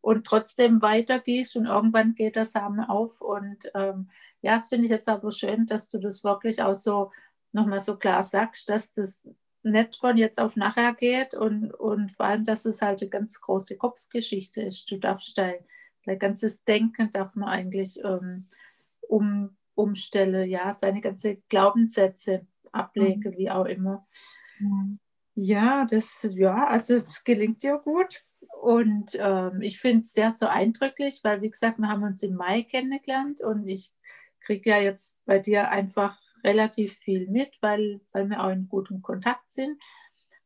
und 0.00 0.26
trotzdem 0.26 0.83
weiter 0.83 1.19
gießt 1.21 1.57
und 1.57 1.66
irgendwann 1.66 2.14
geht 2.14 2.37
der 2.37 2.47
Samen 2.47 2.81
auf. 2.81 3.21
Und 3.21 3.71
ähm, 3.75 4.09
ja, 4.40 4.57
das 4.57 4.69
finde 4.69 4.87
ich 4.87 4.90
jetzt 4.90 5.09
aber 5.09 5.31
schön, 5.31 5.66
dass 5.66 5.88
du 5.88 5.99
das 5.99 6.25
wirklich 6.25 6.62
auch 6.62 6.75
so 6.75 7.12
nochmal 7.52 7.80
so 7.80 7.97
klar 7.97 8.25
sagst, 8.25 8.68
dass 8.68 8.92
das 8.92 9.21
nicht 9.62 9.97
von 9.97 10.16
jetzt 10.16 10.40
auf 10.40 10.56
nachher 10.56 10.94
geht 10.94 11.35
und, 11.35 11.73
und 11.73 12.11
vor 12.11 12.26
allem, 12.26 12.44
dass 12.44 12.64
es 12.64 12.82
halt 12.82 13.00
eine 13.00 13.11
ganz 13.11 13.40
große 13.40 13.76
Kopfgeschichte 13.76 14.62
ist. 14.62 14.90
Du 14.90 14.99
darfst 14.99 15.38
dein, 15.38 15.54
dein 16.04 16.18
ganzes 16.18 16.64
Denken 16.64 17.11
darf 17.12 17.37
man 17.37 17.49
eigentlich 17.49 18.00
ähm, 18.02 18.47
um, 19.02 19.56
umstellen, 19.75 20.50
ja, 20.50 20.73
seine 20.75 21.00
ganzen 21.00 21.42
Glaubenssätze 21.49 22.47
ablegen, 22.73 23.32
mhm. 23.32 23.38
wie 23.38 23.50
auch 23.50 23.66
immer. 23.66 24.06
Mhm. 24.59 24.99
Ja, 25.35 25.87
das, 25.88 26.28
ja, 26.32 26.66
also 26.66 26.97
es 26.97 27.25
gelingt 27.25 27.62
dir 27.62 27.78
gut. 27.78 28.25
Und 28.61 29.16
ähm, 29.18 29.61
ich 29.61 29.80
finde 29.80 30.02
es 30.02 30.12
sehr 30.12 30.32
so 30.32 30.47
eindrücklich, 30.47 31.21
weil, 31.23 31.42
wie 31.42 31.50
gesagt, 31.50 31.78
wir 31.78 31.88
haben 31.88 32.02
uns 32.02 32.23
im 32.23 32.35
Mai 32.35 32.62
kennengelernt 32.62 33.40
und 33.40 33.66
ich 33.66 33.92
kriege 34.40 34.71
ja 34.71 34.78
jetzt 34.78 35.25
bei 35.25 35.38
dir 35.38 35.71
einfach 35.71 36.18
relativ 36.44 36.94
viel 36.94 37.28
mit, 37.28 37.50
weil, 37.61 38.00
weil 38.12 38.28
wir 38.28 38.42
auch 38.42 38.50
in 38.50 38.68
gutem 38.68 39.02
Kontakt 39.02 39.52
sind. 39.52 39.80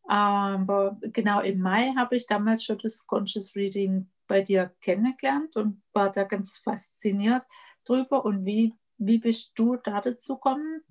Aber 0.05 0.99
genau 1.01 1.41
im 1.41 1.61
Mai 1.61 1.93
habe 1.97 2.17
ich 2.17 2.27
damals 2.27 2.65
schon 2.65 2.79
das 2.79 3.07
Conscious 3.07 3.57
Reading 3.57 4.09
bei 4.29 4.43
dir 4.43 4.73
kennengelernt 4.81 5.57
und 5.57 5.83
war 5.93 6.11
da 6.13 6.25
ganz 6.25 6.59
fasziniert 6.59 7.43
drüber. 7.85 8.25
Und 8.25 8.45
wie, 8.45 8.75
wie 8.99 9.19
bist 9.19 9.53
du 9.57 9.77
da 9.77 10.01
dazu 10.01 10.35
gekommen? 10.35 10.83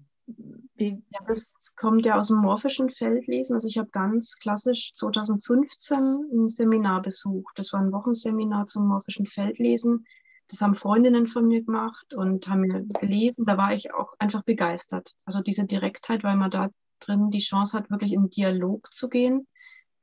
Wie? 0.76 1.04
Ja, 1.12 1.20
das 1.28 1.54
kommt 1.78 2.06
ja 2.06 2.18
aus 2.18 2.28
dem 2.28 2.38
morphischen 2.38 2.90
Feldlesen. 2.90 3.54
Also 3.54 3.68
ich 3.68 3.78
habe 3.78 3.90
ganz 3.92 4.38
klassisch 4.38 4.92
2015 4.94 5.98
ein 5.98 6.50
Seminar 6.50 7.02
besucht. 7.02 7.58
Das 7.58 7.72
war 7.74 7.82
ein 7.82 7.92
Wochenseminar 7.92 8.66
zum 8.66 8.88
morphischen 8.88 9.28
Feldlesen 9.28 10.06
das 10.48 10.62
haben 10.62 10.76
Freundinnen 10.76 11.28
von 11.28 11.48
mir 11.48 11.64
gemacht 11.64 12.14
und 12.14 12.48
haben 12.48 12.62
mir 12.62 12.84
gelesen. 13.00 13.46
Da 13.46 13.58
war 13.58 13.74
ich 13.74 13.94
auch 13.94 14.14
einfach 14.20 14.44
begeistert. 14.44 15.16
Also 15.26 15.42
diese 15.42 15.66
Direktheit, 15.66 16.24
weil 16.24 16.36
man 16.36 16.52
da 16.52 16.70
drin 17.00 17.32
die 17.32 17.40
Chance 17.40 17.78
hat, 17.78 17.90
wirklich 17.90 18.14
in 18.14 18.30
Dialog 18.30 18.94
zu 18.94 19.10
gehen 19.10 19.48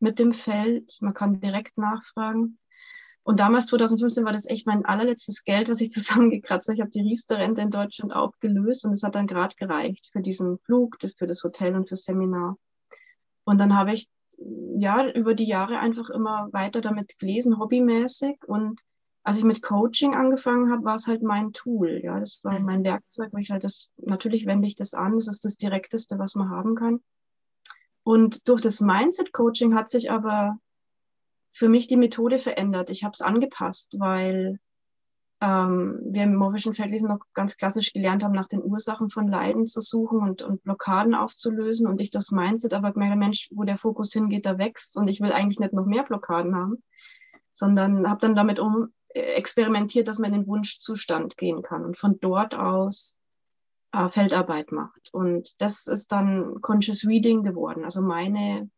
mit 0.01 0.19
dem 0.19 0.35
Feld. 0.35 0.97
Man 1.01 1.15
kann 1.15 1.41
direkt 1.41 1.79
nachfragen. 1.79 2.59
Und 3.25 3.39
damals, 3.39 3.67
2015, 3.67 4.25
war 4.25 4.33
das 4.33 4.47
echt 4.47 4.67
mein 4.67 4.85
allerletztes 4.85 5.45
Geld, 5.45 5.69
was 5.69 5.81
ich 5.81 5.91
zusammengekratzt 5.93 6.69
habe. 6.69 6.75
Ich 6.75 6.81
habe 6.81 6.91
die 6.91 7.03
Riester-Rente 7.03 7.63
in 7.63 7.71
Deutschland 7.71 8.13
aufgelöst 8.13 8.85
und 8.85 8.93
es 8.93 9.03
hat 9.05 9.15
dann 9.15 9.29
gerade 9.29 9.55
gereicht 9.57 10.11
für 10.13 10.23
diesen 10.23 10.59
Flug, 10.59 10.97
für 11.17 11.27
das 11.27 11.43
Hotel 11.45 11.77
und 11.77 11.89
fürs 11.89 12.05
Seminar. 12.05 12.57
Und 13.45 13.61
dann 13.61 13.77
habe 13.77 13.93
ich 13.93 14.11
ja 14.77 15.09
über 15.09 15.35
die 15.35 15.47
Jahre 15.47 15.79
einfach 15.79 16.11
immer 16.11 16.49
weiter 16.53 16.81
damit 16.81 17.17
gelesen, 17.19 17.59
hobbymäßig. 17.59 18.39
Und 18.47 18.81
als 19.25 19.39
ich 19.39 19.45
mit 19.45 19.63
Coaching 19.63 20.15
angefangen 20.15 20.71
habe, 20.71 20.85
war 20.85 20.97
es 20.97 21.07
halt 21.07 21.23
mein 21.23 21.53
Tool. 21.53 22.01
Ja, 22.03 22.19
das 22.19 22.41
war 22.43 22.59
mhm. 22.59 22.67
mein 22.67 22.85
Werkzeug, 22.85 23.33
wo 23.33 23.39
ich 23.39 23.51
halt 23.51 23.65
das, 23.65 23.93
natürlich 23.97 24.47
wende 24.47 24.67
ich 24.67 24.77
das 24.77 24.95
an. 24.95 25.17
Das 25.17 25.29
ist 25.29 25.45
das 25.45 25.57
Direkteste, 25.57 26.19
was 26.19 26.35
man 26.35 26.51
haben 26.51 26.75
kann. 26.75 27.01
Und 28.03 28.49
durch 28.49 28.61
das 28.61 28.81
Mindset-Coaching 28.81 29.75
hat 29.75 29.89
sich 29.89 30.11
aber 30.11 30.59
für 31.53 31.69
mich 31.69 31.87
die 31.87 31.97
Methode 31.97 32.39
verändert. 32.39 32.91
Ich 32.91 33.05
habe 33.05 33.13
es 33.13 33.21
angepasst, 33.21 33.95
weil 33.99 34.59
ähm, 35.41 36.01
wir 36.05 36.25
im 36.25 36.35
morphischen 36.35 36.75
Feldlesen 36.75 37.09
noch 37.09 37.21
ganz 37.33 37.57
klassisch 37.57 37.93
gelernt 37.93 38.25
haben, 38.25 38.33
nach 38.33 38.49
den 38.49 38.63
Ursachen 38.63 39.09
von 39.09 39.29
Leiden 39.29 39.67
zu 39.67 39.81
suchen 39.81 40.21
und, 40.21 40.43
und 40.43 40.65
Blockaden 40.65 41.15
aufzulösen. 41.15 41.87
Und 41.87 42.01
ich 42.01 42.11
das 42.11 42.33
Mindset 42.33 42.75
aber 42.75 42.93
gemerkt, 42.93 43.19
Mensch, 43.19 43.49
wo 43.53 43.63
der 43.63 43.77
Fokus 43.77 44.13
hingeht, 44.13 44.47
da 44.47 44.59
wächst. 44.59 44.97
Und 44.97 45.07
ich 45.07 45.21
will 45.21 45.33
eigentlich 45.33 45.61
nicht 45.61 45.75
noch 45.75 45.87
mehr 45.87 46.03
Blockaden 46.03 46.57
haben, 46.57 46.83
sondern 47.53 48.09
habe 48.09 48.21
dann 48.21 48.35
damit 48.35 48.59
um 48.59 48.93
experimentiert, 49.15 50.09
dass 50.09 50.19
man 50.19 50.33
in 50.33 50.41
den 50.41 50.47
Wunschzustand 50.47 51.37
gehen 51.37 51.63
kann 51.63 51.85
und 51.85 51.99
von 51.99 52.19
dort 52.21 52.55
aus 52.55 53.21
äh, 53.93 54.09
Feldarbeit 54.09 54.73
macht. 54.73 55.13
Und 55.13 55.61
das 55.61 55.87
ist 55.87 56.13
dann 56.13 56.61
Conscious 56.61 57.07
Reading 57.07 57.43
geworden, 57.43 57.85
also 57.85 58.03
meine, 58.03 58.71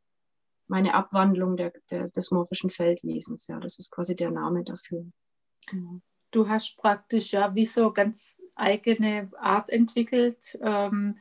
meine 0.67 0.95
Abwandlung 0.95 1.57
der, 1.57 1.73
der, 1.91 2.09
des 2.09 2.31
morphischen 2.31 2.71
Feldlesens. 2.71 3.47
Ja, 3.47 3.61
das 3.61 3.79
ist 3.79 3.91
quasi 3.91 4.17
der 4.17 4.31
Name 4.31 4.65
dafür. 4.65 5.05
Genau. 5.67 6.01
Du 6.31 6.49
hast 6.49 6.77
praktisch 6.77 7.33
ja 7.33 7.55
wie 7.55 7.65
so 7.65 7.93
ganz 7.93 8.41
eigene 8.57 9.31
Art 9.39 9.71
entwickelt, 9.71 10.59
ähm, 10.61 11.19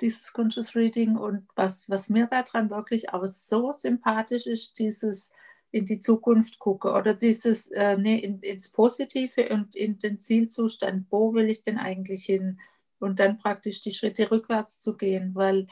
dieses 0.00 0.32
Conscious 0.32 0.74
Reading. 0.74 1.16
Und 1.16 1.46
was, 1.54 1.88
was 1.88 2.08
mir 2.08 2.26
daran 2.26 2.70
wirklich 2.70 3.12
auch 3.12 3.24
so 3.26 3.72
sympathisch 3.72 4.46
ist, 4.46 4.78
dieses 4.78 5.30
in 5.72 5.84
die 5.86 6.00
Zukunft 6.00 6.58
gucke 6.58 6.92
oder 6.92 7.14
dieses 7.14 7.68
äh, 7.68 7.96
nee, 7.96 8.18
in, 8.18 8.40
ins 8.40 8.70
Positive 8.70 9.48
und 9.50 9.76
in 9.76 9.98
den 9.98 10.18
Zielzustand, 10.18 11.06
wo 11.10 11.32
will 11.34 11.48
ich 11.48 11.62
denn 11.62 11.78
eigentlich 11.78 12.24
hin? 12.24 12.58
und 13.00 13.18
dann 13.18 13.38
praktisch 13.38 13.80
die 13.80 13.92
Schritte 13.92 14.30
rückwärts 14.30 14.78
zu 14.78 14.96
gehen, 14.96 15.34
weil 15.34 15.66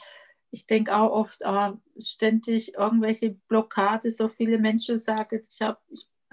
ich 0.50 0.66
denke 0.66 0.96
auch 0.96 1.12
oft, 1.12 1.44
ah, 1.44 1.78
ständig 1.98 2.74
irgendwelche 2.74 3.36
Blockade, 3.48 4.10
so 4.10 4.28
viele 4.28 4.58
Menschen 4.58 4.98
sagen, 4.98 5.42
ich 5.48 5.60
habe 5.60 5.78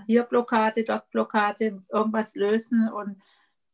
hier 0.08 0.24
Blockade, 0.24 0.86
dort 0.86 1.10
Blockade, 1.12 1.84
irgendwas 1.92 2.36
lösen 2.36 2.90
und 2.90 3.22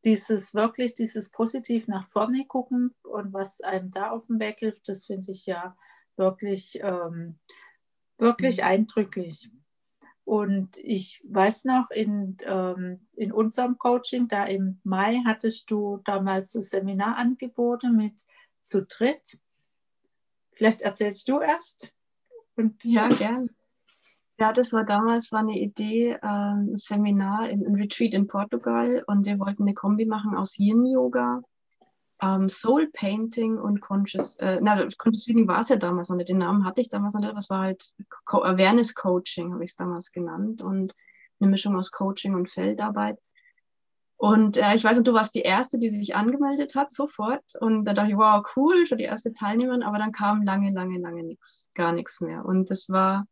dieses 0.03 0.55
wirklich, 0.55 0.95
dieses 0.95 1.29
positiv 1.29 1.87
nach 1.87 2.05
vorne 2.07 2.45
gucken 2.47 2.95
und 3.03 3.33
was 3.33 3.61
einem 3.61 3.91
da 3.91 4.09
auf 4.09 4.27
dem 4.27 4.39
Weg 4.39 4.59
hilft, 4.59 4.89
das 4.89 5.05
finde 5.05 5.31
ich 5.31 5.45
ja 5.45 5.77
wirklich, 6.17 6.79
ähm, 6.81 7.37
wirklich 8.17 8.57
mhm. 8.57 8.63
eindrücklich. 8.63 9.51
Und 10.31 10.77
ich 10.77 11.21
weiß 11.27 11.65
noch, 11.65 11.91
in, 11.91 12.37
ähm, 12.45 13.05
in 13.17 13.33
unserem 13.33 13.77
Coaching, 13.77 14.29
da 14.29 14.45
im 14.45 14.79
Mai, 14.85 15.21
hattest 15.25 15.69
du 15.69 15.99
damals 16.05 16.53
so 16.53 16.61
Seminarangebote 16.61 17.89
mit 17.89 18.13
zu 18.61 18.85
dritt. 18.85 19.37
Vielleicht 20.53 20.79
erzählst 20.83 21.27
du 21.27 21.41
erst. 21.41 21.93
Und 22.55 22.81
ja, 22.85 23.09
gern. 23.19 23.49
Ja, 24.39 24.53
das 24.53 24.71
war 24.71 24.85
damals 24.85 25.33
war 25.33 25.41
eine 25.41 25.59
Idee, 25.59 26.17
ähm, 26.23 26.69
ein 26.71 26.77
Seminar, 26.77 27.49
in, 27.49 27.67
ein 27.67 27.75
Retreat 27.75 28.13
in 28.13 28.27
Portugal 28.27 29.03
und 29.07 29.25
wir 29.25 29.37
wollten 29.37 29.63
eine 29.63 29.73
Kombi 29.73 30.05
machen 30.05 30.33
aus 30.37 30.57
Yin-Yoga, 30.57 31.41
ähm, 32.21 32.49
Soul 32.49 32.89
Painting 32.93 33.57
und 33.57 33.81
Conscious, 33.81 34.37
äh, 34.37 34.59
na, 34.61 34.87
Conscious 34.97 35.25
Feeling 35.25 35.47
war 35.47 35.59
es 35.59 35.69
ja 35.69 35.75
damals 35.75 36.09
noch 36.09 36.17
nicht, 36.17 36.29
den 36.29 36.37
Namen 36.37 36.65
hatte 36.65 36.81
ich 36.81 36.89
damals 36.89 37.13
noch 37.13 37.21
nicht, 37.21 37.29
aber 37.29 37.39
es 37.39 37.49
war 37.49 37.61
halt 37.61 37.93
Co 38.25 38.43
Awareness 38.43 38.93
Coaching, 38.93 39.53
habe 39.53 39.63
ich 39.63 39.71
es 39.71 39.75
damals 39.75 40.11
genannt 40.11 40.61
und 40.61 40.95
eine 41.39 41.49
Mischung 41.49 41.75
aus 41.75 41.91
Coaching 41.91 42.35
und 42.35 42.49
Feldarbeit. 42.49 43.17
Und 44.17 44.57
äh, 44.57 44.75
ich 44.75 44.83
weiß 44.83 44.97
nicht, 44.97 45.07
du 45.07 45.13
warst 45.13 45.33
die 45.33 45.41
Erste, 45.41 45.79
die 45.79 45.89
sich 45.89 46.15
angemeldet 46.15 46.75
hat, 46.75 46.91
sofort. 46.91 47.55
Und 47.59 47.85
da 47.85 47.93
dachte 47.93 48.11
ich, 48.11 48.17
wow, 48.17 48.45
cool, 48.55 48.85
schon 48.85 48.99
die 48.99 49.05
erste 49.05 49.33
Teilnehmerin, 49.33 49.81
aber 49.81 49.97
dann 49.97 50.11
kam 50.11 50.43
lange, 50.43 50.71
lange, 50.71 50.99
lange 50.99 51.23
nichts, 51.23 51.69
gar 51.73 51.91
nichts 51.91 52.21
mehr. 52.21 52.45
Und 52.45 52.69
das 52.69 52.87
war, 52.89 53.25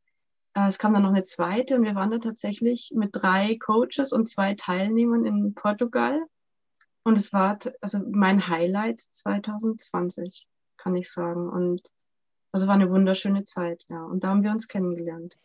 äh, 0.56 0.68
es 0.68 0.80
kam 0.80 0.94
dann 0.94 1.04
noch 1.04 1.12
eine 1.12 1.26
zweite 1.26 1.76
und 1.76 1.84
wir 1.84 1.94
waren 1.94 2.10
da 2.10 2.18
tatsächlich 2.18 2.92
mit 2.96 3.12
drei 3.14 3.56
Coaches 3.60 4.12
und 4.12 4.28
zwei 4.28 4.56
Teilnehmern 4.56 5.26
in 5.26 5.54
Portugal 5.54 6.20
und 7.04 7.18
es 7.18 7.34
war 7.34 7.58
also 7.82 8.00
mein 8.10 8.48
Highlight 8.48 9.02
2020, 9.02 10.48
kann 10.78 10.96
ich 10.96 11.12
sagen. 11.12 11.50
Und 11.50 11.82
also 12.52 12.68
war 12.68 12.76
eine 12.76 12.90
wunderschöne 12.90 13.44
Zeit, 13.44 13.86
ja. 13.90 14.04
Und 14.04 14.24
da 14.24 14.30
haben 14.30 14.44
wir 14.44 14.52
uns 14.52 14.68
kennengelernt. 14.68 15.38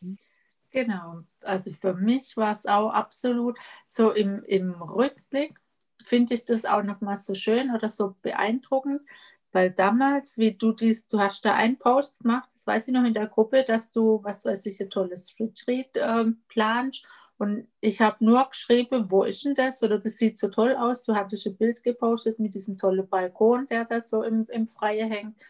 Genau. 0.71 1.23
Also 1.41 1.71
für 1.71 1.95
mich 1.95 2.37
war 2.37 2.55
es 2.55 2.67
auch 2.67 2.91
absolut 2.91 3.59
so 3.87 4.11
im, 4.11 4.43
im 4.45 4.73
Rückblick 4.83 5.61
finde 6.05 6.35
ich 6.35 6.45
das 6.45 6.65
auch 6.65 6.83
nochmal 6.83 7.19
so 7.19 7.35
schön 7.35 7.75
oder 7.75 7.89
so 7.89 8.15
beeindruckend, 8.23 9.01
weil 9.53 9.71
damals, 9.71 10.37
wie 10.37 10.55
du 10.55 10.73
dies, 10.73 11.07
du 11.07 11.19
hast 11.19 11.45
da 11.45 11.55
einen 11.55 11.79
Post 11.79 12.21
gemacht, 12.21 12.49
das 12.53 12.67
weiß 12.67 12.89
ich 12.89 12.95
noch 12.95 13.05
in 13.05 13.15
der 13.15 13.27
Gruppe, 13.27 13.65
dass 13.65 13.91
du, 13.91 14.21
was 14.23 14.45
weiß 14.45 14.67
ich, 14.67 14.81
ein 14.81 14.91
tolles 14.91 15.35
Retreat 15.39 15.97
äh, 15.97 16.33
planst 16.49 17.07
und 17.37 17.67
ich 17.81 18.01
habe 18.01 18.25
nur 18.25 18.49
geschrieben, 18.49 19.11
wo 19.11 19.25
ist 19.25 19.45
denn 19.45 19.55
das? 19.55 19.83
Oder 19.83 19.99
das 19.99 20.17
sieht 20.17 20.39
so 20.39 20.49
toll 20.49 20.75
aus. 20.77 21.03
Du 21.03 21.15
hattest 21.15 21.47
ein 21.47 21.57
Bild 21.57 21.83
gepostet 21.83 22.39
mit 22.39 22.55
diesem 22.55 22.79
tollen 22.79 23.09
Balkon, 23.09 23.67
der 23.67 23.85
da 23.85 24.01
so 24.01 24.23
im, 24.23 24.47
im 24.51 24.69
Freien 24.69 25.11
hängt. 25.11 25.43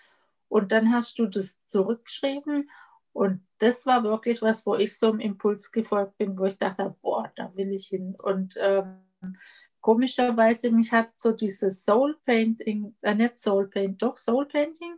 Und 0.48 0.72
dann 0.72 0.92
hast 0.92 1.18
du 1.18 1.26
das 1.26 1.62
zurückgeschrieben. 1.66 2.70
Und 3.12 3.46
das 3.58 3.86
war 3.86 4.02
wirklich 4.02 4.40
was, 4.40 4.64
wo 4.66 4.74
ich 4.76 4.98
so 4.98 5.10
im 5.10 5.20
Impuls 5.20 5.70
gefolgt 5.70 6.16
bin, 6.16 6.38
wo 6.38 6.46
ich 6.46 6.58
dachte, 6.58 6.96
boah, 7.02 7.30
da 7.36 7.54
will 7.54 7.70
ich 7.72 7.88
hin. 7.88 8.16
Und 8.20 8.56
ähm, 8.58 9.04
komischerweise, 9.80 10.70
mich 10.70 10.90
hat 10.90 11.10
so 11.16 11.32
dieses 11.32 11.84
Soul 11.84 12.16
Painting, 12.24 12.96
äh, 13.02 13.14
nicht 13.14 13.38
Soul 13.38 13.68
Painting, 13.68 13.98
doch 13.98 14.16
Soul 14.16 14.46
Painting, 14.46 14.96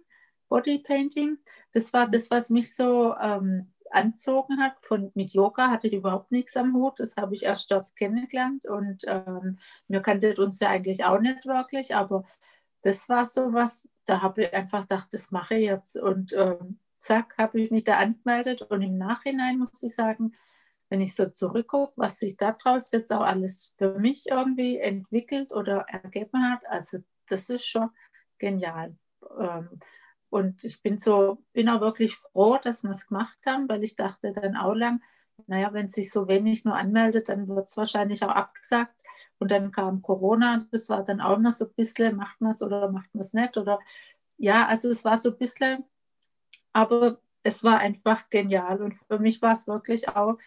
Body 0.48 0.78
Painting, 0.78 1.38
das 1.72 1.92
war 1.92 2.08
das, 2.08 2.30
was 2.30 2.50
mich 2.50 2.74
so 2.74 3.14
ähm, 3.20 3.72
anzogen 3.90 4.60
hat. 4.60 4.74
Von, 4.82 5.10
mit 5.14 5.32
Yoga 5.32 5.70
hatte 5.70 5.86
ich 5.88 5.94
überhaupt 5.94 6.32
nichts 6.32 6.56
am 6.56 6.74
Hut. 6.74 7.00
Das 7.00 7.16
habe 7.16 7.34
ich 7.34 7.44
erst 7.44 7.70
dort 7.70 7.94
kennengelernt 7.96 8.66
und 8.66 9.04
ähm, 9.06 9.58
wir 9.88 10.00
kannten 10.00 10.38
uns 10.38 10.60
ja 10.60 10.68
eigentlich 10.70 11.04
auch 11.04 11.20
nicht 11.20 11.46
wirklich, 11.46 11.94
aber 11.94 12.24
das 12.82 13.08
war 13.08 13.26
so 13.26 13.52
was, 13.52 13.88
da 14.04 14.22
habe 14.22 14.44
ich 14.44 14.54
einfach 14.54 14.82
gedacht, 14.82 15.08
das 15.12 15.30
mache 15.30 15.56
ich 15.56 15.64
jetzt. 15.64 15.96
Und 15.96 16.32
ähm, 16.34 16.78
zack, 16.98 17.34
habe 17.38 17.60
ich 17.60 17.70
mich 17.70 17.84
da 17.84 17.98
angemeldet 17.98 18.62
und 18.62 18.82
im 18.82 18.96
Nachhinein 18.98 19.58
muss 19.58 19.82
ich 19.82 19.94
sagen, 19.94 20.32
wenn 20.88 21.00
ich 21.00 21.14
so 21.14 21.26
zurückgucke, 21.26 21.92
was 21.96 22.18
sich 22.18 22.36
daraus 22.36 22.92
jetzt 22.92 23.12
auch 23.12 23.22
alles 23.22 23.74
für 23.76 23.98
mich 23.98 24.26
irgendwie 24.30 24.78
entwickelt 24.78 25.52
oder 25.52 25.86
ergeben 25.88 26.48
hat, 26.50 26.64
also 26.66 26.98
das 27.28 27.50
ist 27.50 27.66
schon 27.66 27.90
genial. 28.38 28.96
Ähm, 29.38 29.80
und 30.30 30.64
ich 30.64 30.82
bin 30.82 30.98
so, 30.98 31.38
bin 31.52 31.68
auch 31.68 31.80
wirklich 31.80 32.14
froh, 32.16 32.58
dass 32.62 32.82
wir 32.82 32.90
es 32.90 33.06
gemacht 33.06 33.38
haben, 33.46 33.68
weil 33.68 33.84
ich 33.84 33.96
dachte 33.96 34.32
dann 34.32 34.56
auch 34.56 34.74
lang, 34.74 35.00
naja, 35.46 35.72
wenn 35.72 35.88
sich 35.88 36.10
so 36.10 36.28
wenig 36.28 36.64
nur 36.64 36.76
anmeldet, 36.76 37.28
dann 37.28 37.48
wird 37.48 37.68
es 37.68 37.76
wahrscheinlich 37.76 38.22
auch 38.22 38.30
abgesagt. 38.30 38.94
Und 39.38 39.50
dann 39.50 39.70
kam 39.70 40.02
Corona, 40.02 40.66
das 40.70 40.88
war 40.88 41.04
dann 41.04 41.20
auch 41.20 41.36
immer 41.36 41.52
so 41.52 41.66
ein 41.66 41.74
bisschen, 41.74 42.16
macht 42.16 42.40
man 42.40 42.52
es 42.54 42.62
oder 42.62 42.90
macht 42.90 43.14
man 43.14 43.20
es 43.20 43.32
nicht? 43.32 43.56
Oder 43.56 43.78
ja, 44.38 44.66
also 44.66 44.90
es 44.90 45.04
war 45.04 45.18
so 45.18 45.30
ein 45.30 45.38
bisschen, 45.38 45.84
aber 46.72 47.20
es 47.42 47.62
war 47.64 47.78
einfach 47.78 48.28
genial. 48.30 48.82
Und 48.82 48.94
für 49.08 49.18
mich 49.18 49.40
war 49.42 49.54
es 49.54 49.68
wirklich 49.68 50.08
auch, 50.08 50.38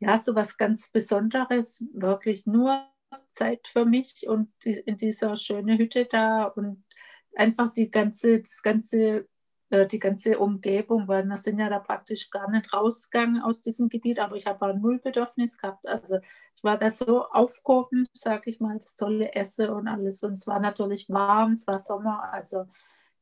ja, 0.00 0.18
so 0.18 0.34
was 0.34 0.56
ganz 0.56 0.90
Besonderes, 0.90 1.84
wirklich 1.92 2.46
nur 2.46 2.86
Zeit 3.30 3.68
für 3.68 3.84
mich 3.84 4.28
und 4.28 4.52
die, 4.64 4.72
in 4.72 4.96
dieser 4.96 5.36
schönen 5.36 5.78
Hütte 5.78 6.06
da 6.06 6.44
und 6.44 6.83
einfach 7.36 7.72
die 7.72 7.90
ganze, 7.90 8.40
das 8.40 8.62
ganze, 8.62 9.26
äh, 9.70 9.86
die 9.86 9.98
ganze 9.98 10.38
Umgebung, 10.38 11.08
weil 11.08 11.24
wir 11.24 11.36
sind 11.36 11.58
ja 11.58 11.68
da 11.68 11.78
praktisch 11.78 12.30
gar 12.30 12.50
nicht 12.50 12.72
rausgegangen 12.72 13.42
aus 13.42 13.60
diesem 13.60 13.88
Gebiet, 13.88 14.18
aber 14.18 14.36
ich 14.36 14.46
habe 14.46 14.78
null 14.78 14.98
Bedürfnis 14.98 15.56
gehabt. 15.58 15.86
Also 15.86 16.18
ich 16.56 16.64
war 16.64 16.78
da 16.78 16.90
so 16.90 17.24
aufgehoben, 17.26 18.06
sage 18.14 18.50
ich 18.50 18.60
mal, 18.60 18.78
das 18.78 18.96
tolle 18.96 19.34
Essen 19.34 19.70
und 19.70 19.88
alles. 19.88 20.22
Und 20.22 20.34
es 20.34 20.46
war 20.46 20.60
natürlich 20.60 21.08
warm, 21.10 21.52
es 21.52 21.66
war 21.66 21.80
Sommer, 21.80 22.32
also 22.32 22.66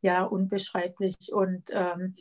ja, 0.03 0.25
unbeschreiblich. 0.25 1.33
Und 1.33 1.71
ähm, 1.73 2.15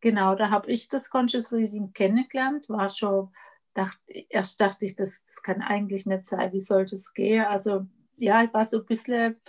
genau, 0.00 0.34
da 0.34 0.50
habe 0.50 0.70
ich 0.70 0.88
das 0.88 1.10
Conscious 1.10 1.52
Reading 1.52 1.92
kennengelernt, 1.92 2.68
war 2.68 2.88
schon, 2.88 3.32
dachte, 3.74 4.04
erst 4.28 4.60
dachte 4.60 4.84
ich, 4.84 4.96
das, 4.96 5.24
das 5.24 5.42
kann 5.42 5.62
eigentlich 5.62 6.06
nicht 6.06 6.26
sein, 6.26 6.52
wie 6.52 6.60
sollte 6.60 6.96
es 6.96 7.14
gehen? 7.14 7.44
Also 7.44 7.86
ja, 8.18 8.42
ich 8.44 8.52
war 8.52 8.66
so 8.66 8.78
ein 8.80 8.86
bisschen, 8.86 9.40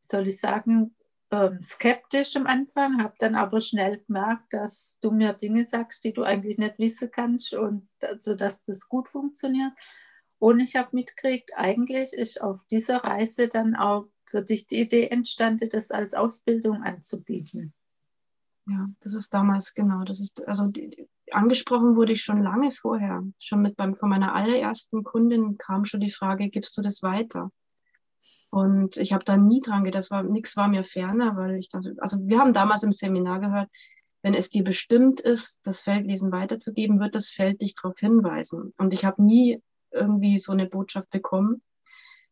soll 0.00 0.28
ich 0.28 0.38
sagen, 0.38 0.94
ähm, 1.30 1.62
skeptisch 1.62 2.36
am 2.36 2.46
Anfang, 2.46 3.02
habe 3.02 3.14
dann 3.18 3.34
aber 3.34 3.60
schnell 3.60 4.02
gemerkt, 4.06 4.52
dass 4.52 4.96
du 5.00 5.10
mir 5.10 5.34
Dinge 5.34 5.66
sagst, 5.66 6.04
die 6.04 6.12
du 6.12 6.22
eigentlich 6.22 6.58
nicht 6.58 6.78
wissen 6.78 7.10
kannst 7.10 7.54
und 7.54 7.88
also, 8.02 8.34
dass 8.34 8.62
das 8.62 8.88
gut 8.88 9.08
funktioniert. 9.08 9.72
Und 10.38 10.60
ich 10.60 10.76
habe 10.76 10.90
mitgekriegt, 10.92 11.50
eigentlich 11.56 12.12
ist 12.12 12.40
auf 12.40 12.64
dieser 12.70 12.98
Reise 12.98 13.48
dann 13.48 13.74
auch 13.74 14.06
für 14.24 14.42
dich 14.42 14.66
die 14.66 14.80
Idee 14.80 15.08
entstanden, 15.08 15.68
das 15.70 15.90
als 15.90 16.14
Ausbildung 16.14 16.82
anzubieten. 16.82 17.74
Ja, 18.66 18.88
das 19.00 19.14
ist 19.14 19.32
damals 19.32 19.74
genau. 19.74 20.04
Das 20.04 20.20
ist 20.20 20.46
also 20.46 20.68
die, 20.68 21.08
angesprochen 21.30 21.96
wurde 21.96 22.12
ich 22.12 22.22
schon 22.22 22.42
lange 22.42 22.70
vorher. 22.70 23.24
Schon 23.38 23.62
mit 23.62 23.76
beim 23.76 23.96
von 23.96 24.10
meiner 24.10 24.34
allerersten 24.34 25.04
Kundin 25.04 25.58
kam 25.58 25.84
schon 25.84 26.00
die 26.00 26.10
Frage, 26.10 26.50
gibst 26.50 26.76
du 26.76 26.82
das 26.82 27.02
weiter? 27.02 27.50
Und 28.50 28.96
ich 28.96 29.12
habe 29.12 29.24
da 29.24 29.36
nie 29.36 29.60
dran 29.60 29.84
gedacht, 29.84 30.04
das 30.04 30.10
war 30.10 30.22
nichts 30.22 30.56
war 30.56 30.68
mir 30.68 30.84
ferner, 30.84 31.36
weil 31.36 31.56
ich 31.56 31.68
dachte, 31.68 31.94
also 31.98 32.18
wir 32.26 32.38
haben 32.38 32.52
damals 32.52 32.82
im 32.82 32.92
Seminar 32.92 33.40
gehört, 33.40 33.68
wenn 34.22 34.34
es 34.34 34.50
dir 34.50 34.64
bestimmt 34.64 35.20
ist, 35.20 35.60
das 35.64 35.80
Feldlesen 35.80 36.32
weiterzugeben, 36.32 36.98
wird 37.00 37.14
das 37.14 37.28
Feld 37.28 37.62
dich 37.62 37.74
darauf 37.74 37.98
hinweisen. 37.98 38.72
Und 38.78 38.92
ich 38.92 39.04
habe 39.04 39.22
nie 39.22 39.62
irgendwie 39.90 40.38
so 40.38 40.52
eine 40.52 40.66
Botschaft 40.66 41.10
bekommen. 41.10 41.62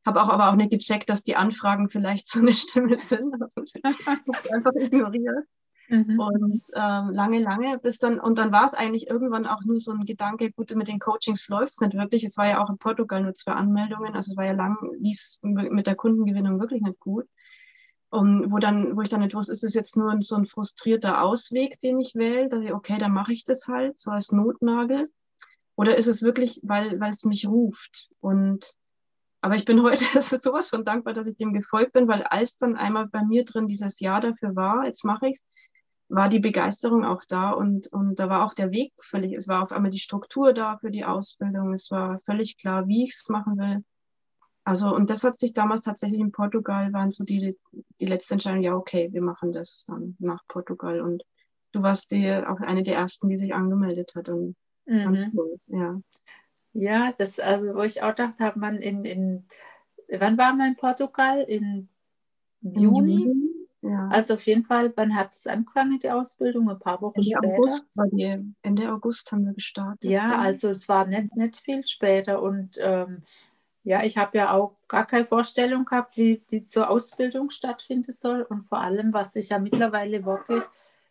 Habe 0.04 0.22
auch 0.22 0.28
aber 0.28 0.50
auch 0.50 0.56
nicht 0.56 0.70
gecheckt, 0.70 1.10
dass 1.10 1.24
die 1.24 1.36
Anfragen 1.36 1.90
vielleicht 1.90 2.28
so 2.28 2.40
eine 2.40 2.54
Stimme 2.54 2.98
sind. 2.98 3.34
Also 3.40 3.62
ich 3.62 4.52
einfach 4.52 4.72
ignoriert. 4.74 5.44
Mhm. 5.88 6.18
Und 6.18 6.62
ähm, 6.74 7.10
lange, 7.12 7.40
lange, 7.40 7.78
bis 7.78 7.98
dann, 7.98 8.18
und 8.18 8.38
dann 8.38 8.52
war 8.52 8.64
es 8.64 8.74
eigentlich 8.74 9.08
irgendwann 9.08 9.46
auch 9.46 9.62
nur 9.64 9.78
so 9.78 9.92
ein 9.92 10.04
Gedanke, 10.04 10.50
gut, 10.50 10.74
mit 10.74 10.88
den 10.88 10.98
Coachings 10.98 11.48
läuft 11.48 11.72
es 11.72 11.80
nicht 11.80 11.94
wirklich. 11.94 12.24
Es 12.24 12.36
war 12.36 12.48
ja 12.48 12.62
auch 12.62 12.70
in 12.70 12.78
Portugal 12.78 13.22
nur 13.22 13.34
zwei 13.34 13.52
Anmeldungen, 13.52 14.14
also 14.14 14.32
es 14.32 14.36
war 14.36 14.44
ja 14.44 14.52
lang, 14.52 14.76
lief 14.98 15.18
es 15.18 15.38
mit 15.42 15.86
der 15.86 15.94
Kundengewinnung 15.94 16.58
wirklich 16.60 16.82
nicht 16.82 16.98
gut. 16.98 17.26
Und 18.08 18.50
wo 18.52 18.58
dann, 18.58 18.96
wo 18.96 19.02
ich 19.02 19.08
dann 19.08 19.20
nicht 19.20 19.34
wusste, 19.34 19.52
ist 19.52 19.64
es 19.64 19.74
jetzt 19.74 19.96
nur 19.96 20.16
so 20.20 20.36
ein 20.36 20.46
frustrierter 20.46 21.22
Ausweg, 21.22 21.78
den 21.80 22.00
ich 22.00 22.14
wähle, 22.14 22.48
dass 22.48 22.64
ich, 22.64 22.72
okay, 22.72 22.98
dann 22.98 23.12
mache 23.12 23.32
ich 23.32 23.44
das 23.44 23.66
halt, 23.66 23.98
so 23.98 24.10
als 24.10 24.32
Notnagel. 24.32 25.10
Oder 25.74 25.96
ist 25.96 26.06
es 26.06 26.22
wirklich, 26.22 26.60
weil, 26.62 26.98
weil 27.00 27.10
es 27.10 27.24
mich 27.24 27.46
ruft? 27.46 28.10
Und 28.20 28.74
aber 29.42 29.54
ich 29.56 29.64
bin 29.64 29.80
heute 29.84 30.04
sowas 30.22 30.70
von 30.70 30.84
dankbar, 30.84 31.14
dass 31.14 31.26
ich 31.26 31.36
dem 31.36 31.52
gefolgt 31.52 31.92
bin, 31.92 32.08
weil 32.08 32.22
als 32.24 32.56
dann 32.56 32.76
einmal 32.76 33.06
bei 33.06 33.22
mir 33.22 33.44
drin 33.44 33.68
dieses 33.68 34.00
Jahr 34.00 34.20
dafür 34.20 34.56
war, 34.56 34.86
jetzt 34.86 35.04
mache 35.04 35.28
ich 35.28 35.34
es, 35.34 35.46
war 36.08 36.28
die 36.28 36.38
Begeisterung 36.38 37.04
auch 37.04 37.22
da 37.28 37.50
und, 37.50 37.88
und 37.88 38.18
da 38.18 38.28
war 38.28 38.44
auch 38.44 38.54
der 38.54 38.70
Weg 38.70 38.92
völlig, 39.00 39.32
es 39.34 39.48
war 39.48 39.62
auf 39.62 39.72
einmal 39.72 39.90
die 39.90 39.98
Struktur 39.98 40.52
da 40.52 40.78
für 40.78 40.90
die 40.90 41.04
Ausbildung, 41.04 41.72
es 41.72 41.90
war 41.90 42.18
völlig 42.18 42.58
klar, 42.58 42.86
wie 42.86 43.04
ich 43.04 43.14
es 43.14 43.28
machen 43.28 43.58
will. 43.58 43.84
Also, 44.66 44.92
und 44.92 45.10
das 45.10 45.22
hat 45.22 45.38
sich 45.38 45.52
damals 45.52 45.82
tatsächlich 45.82 46.20
in 46.20 46.32
Portugal, 46.32 46.92
waren 46.92 47.12
so 47.12 47.22
die, 47.22 47.56
die 48.00 48.06
letzte 48.06 48.34
Entscheidung, 48.34 48.62
ja, 48.62 48.74
okay, 48.74 49.08
wir 49.12 49.22
machen 49.22 49.52
das 49.52 49.84
dann 49.86 50.16
nach 50.18 50.42
Portugal. 50.48 51.00
Und 51.02 51.22
du 51.70 51.82
warst 51.82 52.10
die, 52.10 52.32
auch 52.32 52.58
eine 52.58 52.82
der 52.82 52.96
ersten, 52.96 53.28
die 53.28 53.36
sich 53.36 53.54
angemeldet 53.54 54.14
hat. 54.16 54.28
Und 54.28 54.56
mhm. 54.86 55.04
ganz 55.04 55.28
cool, 55.36 55.56
ja. 55.68 56.00
Ja, 56.72 57.12
das, 57.16 57.38
also, 57.38 57.76
wo 57.76 57.82
ich 57.82 58.02
auch 58.02 58.14
dachte, 58.16 58.42
hat 58.42 58.56
man 58.56 58.78
in, 58.78 59.04
in, 59.04 59.46
wann 60.08 60.36
waren 60.36 60.56
wir 60.56 60.66
in 60.66 60.76
Portugal? 60.76 61.42
In 61.42 61.88
Juni? 62.60 63.22
Juni? 63.22 63.55
Ja. 63.88 64.08
Also 64.08 64.34
auf 64.34 64.46
jeden 64.46 64.64
Fall, 64.64 64.92
wann 64.96 65.14
hat 65.14 65.34
es 65.34 65.46
angefangen, 65.46 65.98
die 65.98 66.10
Ausbildung? 66.10 66.68
Ein 66.68 66.78
paar 66.78 67.00
Wochen 67.02 67.20
Ende 67.20 67.30
später. 67.30 67.54
August 67.54 67.86
war 67.94 68.06
die, 68.08 68.54
Ende 68.62 68.92
August 68.92 69.30
haben 69.32 69.46
wir 69.46 69.54
gestartet. 69.54 70.10
Ja, 70.10 70.28
dann. 70.28 70.40
also 70.40 70.70
es 70.70 70.88
war 70.88 71.06
nicht, 71.06 71.34
nicht 71.36 71.56
viel 71.56 71.86
später. 71.86 72.42
Und 72.42 72.78
ähm, 72.80 73.20
ja, 73.84 74.02
ich 74.02 74.16
habe 74.16 74.38
ja 74.38 74.52
auch 74.52 74.76
gar 74.88 75.06
keine 75.06 75.24
Vorstellung 75.24 75.84
gehabt, 75.84 76.16
wie, 76.16 76.42
wie 76.48 76.64
zur 76.64 76.90
Ausbildung 76.90 77.50
stattfinden 77.50 78.12
soll. 78.12 78.42
Und 78.42 78.62
vor 78.62 78.80
allem, 78.80 79.12
was 79.12 79.36
ich 79.36 79.50
ja 79.50 79.58
mittlerweile 79.58 80.24
wirklich 80.24 80.64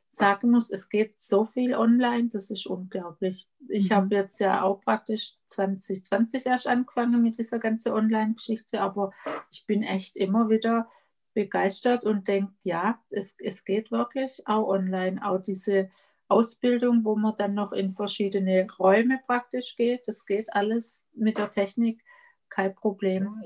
sagen 0.10 0.51
muss, 0.51 0.70
es 0.70 0.89
geht 0.89 1.20
so 1.20 1.46
viel 1.46 1.75
online, 1.75 2.29
das 2.29 2.50
ist 2.50 2.65
unglaublich. 2.65 3.48
Ich 3.67 3.89
mhm. 3.89 3.96
habe 3.96 4.15
jetzt 4.15 4.39
ja 4.39 4.63
auch 4.63 4.82
praktisch 4.82 5.36
2020 5.48 6.46
erst 6.46 6.67
angefangen 6.67 7.21
mit 7.21 7.38
dieser 7.38 7.60
ganzen 7.60 7.91
Online-Geschichte, 7.91 8.82
aber 8.82 9.12
ich 9.52 9.65
bin 9.65 9.84
echt 9.84 10.15
immer 10.15 10.50
wieder 10.50 10.88
begeistert 11.36 12.04
und 12.04 12.28
denke, 12.28 12.54
ja, 12.63 13.00
es, 13.12 13.36
es 13.38 13.63
geht 13.63 13.91
wirklich 13.91 14.41
auch 14.48 14.67
online, 14.67 15.24
auch 15.24 15.38
diese 15.38 15.89
Ausbildung, 16.28 17.04
wo 17.06 17.15
man 17.15 17.36
dann 17.38 17.54
noch 17.54 17.71
in 17.71 17.91
verschiedene 17.91 18.67
Räume 18.80 19.19
praktisch 19.28 19.76
geht, 19.76 20.08
das 20.08 20.26
geht 20.26 20.52
alles 20.54 21.04
mit 21.13 21.38
der 21.38 21.52
Technik, 21.52 22.04
kein 22.50 22.74
Problem. 22.74 23.43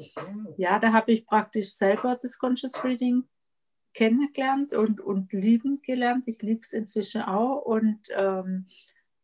Ja, 0.56 0.80
da 0.80 0.94
habe 0.94 1.12
ich 1.12 1.26
praktisch 1.26 1.74
selber 1.74 2.18
das 2.22 2.38
Conscious 2.38 2.84
Reading 2.84 3.28
kennengelernt 3.94 4.74
und, 4.74 5.02
und 5.02 5.34
lieben 5.34 5.82
gelernt. 5.82 6.28
Ich 6.28 6.42
liebe 6.42 6.62
es 6.62 6.74
inzwischen 6.74 7.24
auch 7.24 7.64
und 7.64 8.00
ähm, 8.16 8.68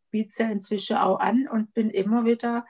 biete 0.09 0.29
es 0.29 0.37
ja 0.39 0.49
inzwischen 0.49 0.97
auch 0.97 1.19
an 1.19 1.47
und 1.47 1.73
bin 1.73 1.91
immer 1.91 2.25
wieder 2.25 2.65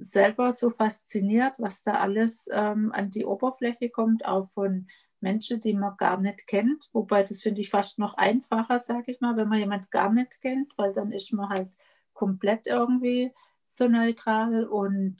selber 0.00 0.52
so 0.52 0.70
fasziniert, 0.70 1.56
was 1.58 1.82
da 1.82 1.94
alles 1.94 2.48
ähm, 2.52 2.92
an 2.92 3.10
die 3.10 3.24
Oberfläche 3.24 3.90
kommt, 3.90 4.24
auch 4.24 4.44
von 4.44 4.86
Menschen, 5.20 5.60
die 5.60 5.74
man 5.74 5.96
gar 5.96 6.18
nicht 6.18 6.46
kennt. 6.46 6.90
Wobei 6.92 7.22
das 7.22 7.42
finde 7.42 7.60
ich 7.60 7.70
fast 7.70 7.98
noch 7.98 8.14
einfacher, 8.14 8.80
sage 8.80 9.12
ich 9.12 9.20
mal, 9.20 9.36
wenn 9.36 9.48
man 9.48 9.58
jemand 9.58 9.90
gar 9.90 10.12
nicht 10.12 10.40
kennt, 10.40 10.72
weil 10.76 10.92
dann 10.92 11.12
ist 11.12 11.32
man 11.32 11.48
halt 11.48 11.74
komplett 12.12 12.66
irgendwie 12.66 13.32
so 13.66 13.88
neutral. 13.88 14.64
Und 14.64 15.16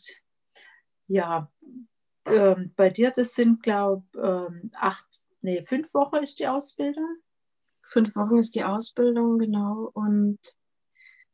ja, 1.07 1.51
ähm, 2.27 2.73
bei 2.77 2.91
dir, 2.91 3.11
das 3.11 3.35
sind, 3.35 3.63
glaube 3.63 4.05
ich, 4.13 4.21
ähm, 4.21 4.71
acht, 4.75 5.23
nee, 5.43 5.65
fünf 5.65 5.93
Wochen 5.95 6.17
ist 6.17 6.39
die 6.39 6.49
Ausbildung. 6.49 7.17
Fünf 7.83 8.17
Wochen 8.17 8.39
ist 8.39 8.55
die 8.55 8.65
Ausbildung, 8.65 9.39
genau. 9.39 9.91
Und 9.93 10.39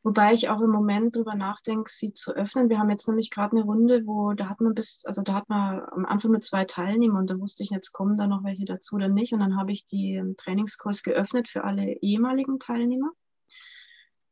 Wobei 0.02 0.32
ich 0.32 0.48
auch 0.48 0.62
im 0.62 0.70
Moment 0.70 1.14
drüber 1.14 1.34
nachdenke, 1.34 1.90
sie 1.90 2.14
zu 2.14 2.32
öffnen. 2.34 2.70
Wir 2.70 2.78
haben 2.78 2.88
jetzt 2.88 3.06
nämlich 3.06 3.30
gerade 3.30 3.56
eine 3.56 3.64
Runde, 3.64 4.06
wo 4.06 4.32
da 4.32 4.48
hat 4.48 4.60
man 4.60 4.72
bis, 4.72 5.04
also 5.04 5.20
da 5.20 5.34
hat 5.34 5.48
man 5.50 5.82
am 5.90 6.06
Anfang 6.06 6.30
nur 6.30 6.40
zwei 6.40 6.64
Teilnehmer 6.64 7.18
und 7.18 7.28
da 7.28 7.38
wusste 7.38 7.62
ich, 7.62 7.70
jetzt 7.70 7.92
kommen 7.92 8.16
da 8.16 8.26
noch 8.26 8.42
welche 8.42 8.64
dazu 8.64 8.96
oder 8.96 9.08
nicht. 9.08 9.34
Und 9.34 9.40
dann 9.40 9.56
habe 9.56 9.72
ich 9.72 9.84
die 9.84 10.14
ähm, 10.14 10.36
Trainingskurs 10.38 11.02
geöffnet 11.02 11.48
für 11.48 11.64
alle 11.64 11.98
ehemaligen 12.00 12.58
Teilnehmer. 12.58 13.10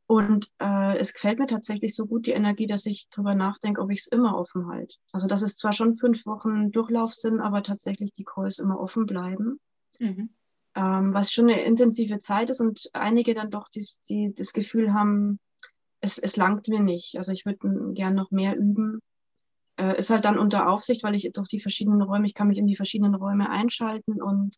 Und 0.07 0.51
äh, 0.59 0.97
es 0.97 1.13
gefällt 1.13 1.37
mir 1.37 1.45
tatsächlich 1.45 1.95
so 1.95 2.07
gut 2.07 2.25
die 2.25 2.31
Energie, 2.31 2.65
dass 2.65 2.87
ich 2.87 3.07
drüber 3.09 3.35
nachdenke, 3.35 3.79
ob 3.79 3.91
ich 3.91 3.99
es 3.99 4.07
immer 4.07 4.39
offen 4.39 4.67
halte. 4.67 4.95
Also 5.11 5.27
dass 5.27 5.43
es 5.43 5.55
zwar 5.55 5.71
schon 5.71 5.97
fünf 5.97 6.25
Wochen 6.25 6.71
Durchlauf 6.71 7.13
sind, 7.13 7.39
aber 7.41 7.61
tatsächlich 7.61 8.11
die 8.13 8.23
Calls 8.23 8.57
immer 8.57 8.79
offen 8.79 9.05
bleiben. 9.05 9.59
Mhm. 9.99 10.31
Ähm, 10.73 11.13
was 11.13 11.31
schon 11.31 11.47
eine 11.47 11.61
intensive 11.61 12.17
Zeit 12.17 12.49
ist 12.49 12.59
und 12.59 12.89
einige 12.93 13.35
dann 13.35 13.51
doch 13.51 13.69
die, 13.69 13.85
die 14.09 14.33
das 14.35 14.51
Gefühl 14.51 14.95
haben, 14.95 15.39
es, 16.01 16.17
es 16.17 16.37
langt 16.37 16.67
mir 16.67 16.81
nicht. 16.81 17.17
Also 17.17 17.31
ich 17.31 17.45
würde 17.45 17.93
gern 17.93 18.15
noch 18.15 18.31
mehr 18.31 18.57
üben. 18.57 18.99
Äh, 19.77 19.97
ist 19.97 20.09
halt 20.09 20.25
dann 20.25 20.39
unter 20.39 20.69
Aufsicht, 20.69 21.03
weil 21.03 21.15
ich 21.15 21.29
durch 21.33 21.47
die 21.47 21.59
verschiedenen 21.59 22.01
Räume, 22.01 22.25
ich 22.25 22.33
kann 22.33 22.47
mich 22.47 22.57
in 22.57 22.67
die 22.67 22.75
verschiedenen 22.75 23.15
Räume 23.15 23.49
einschalten 23.49 24.21
und 24.21 24.57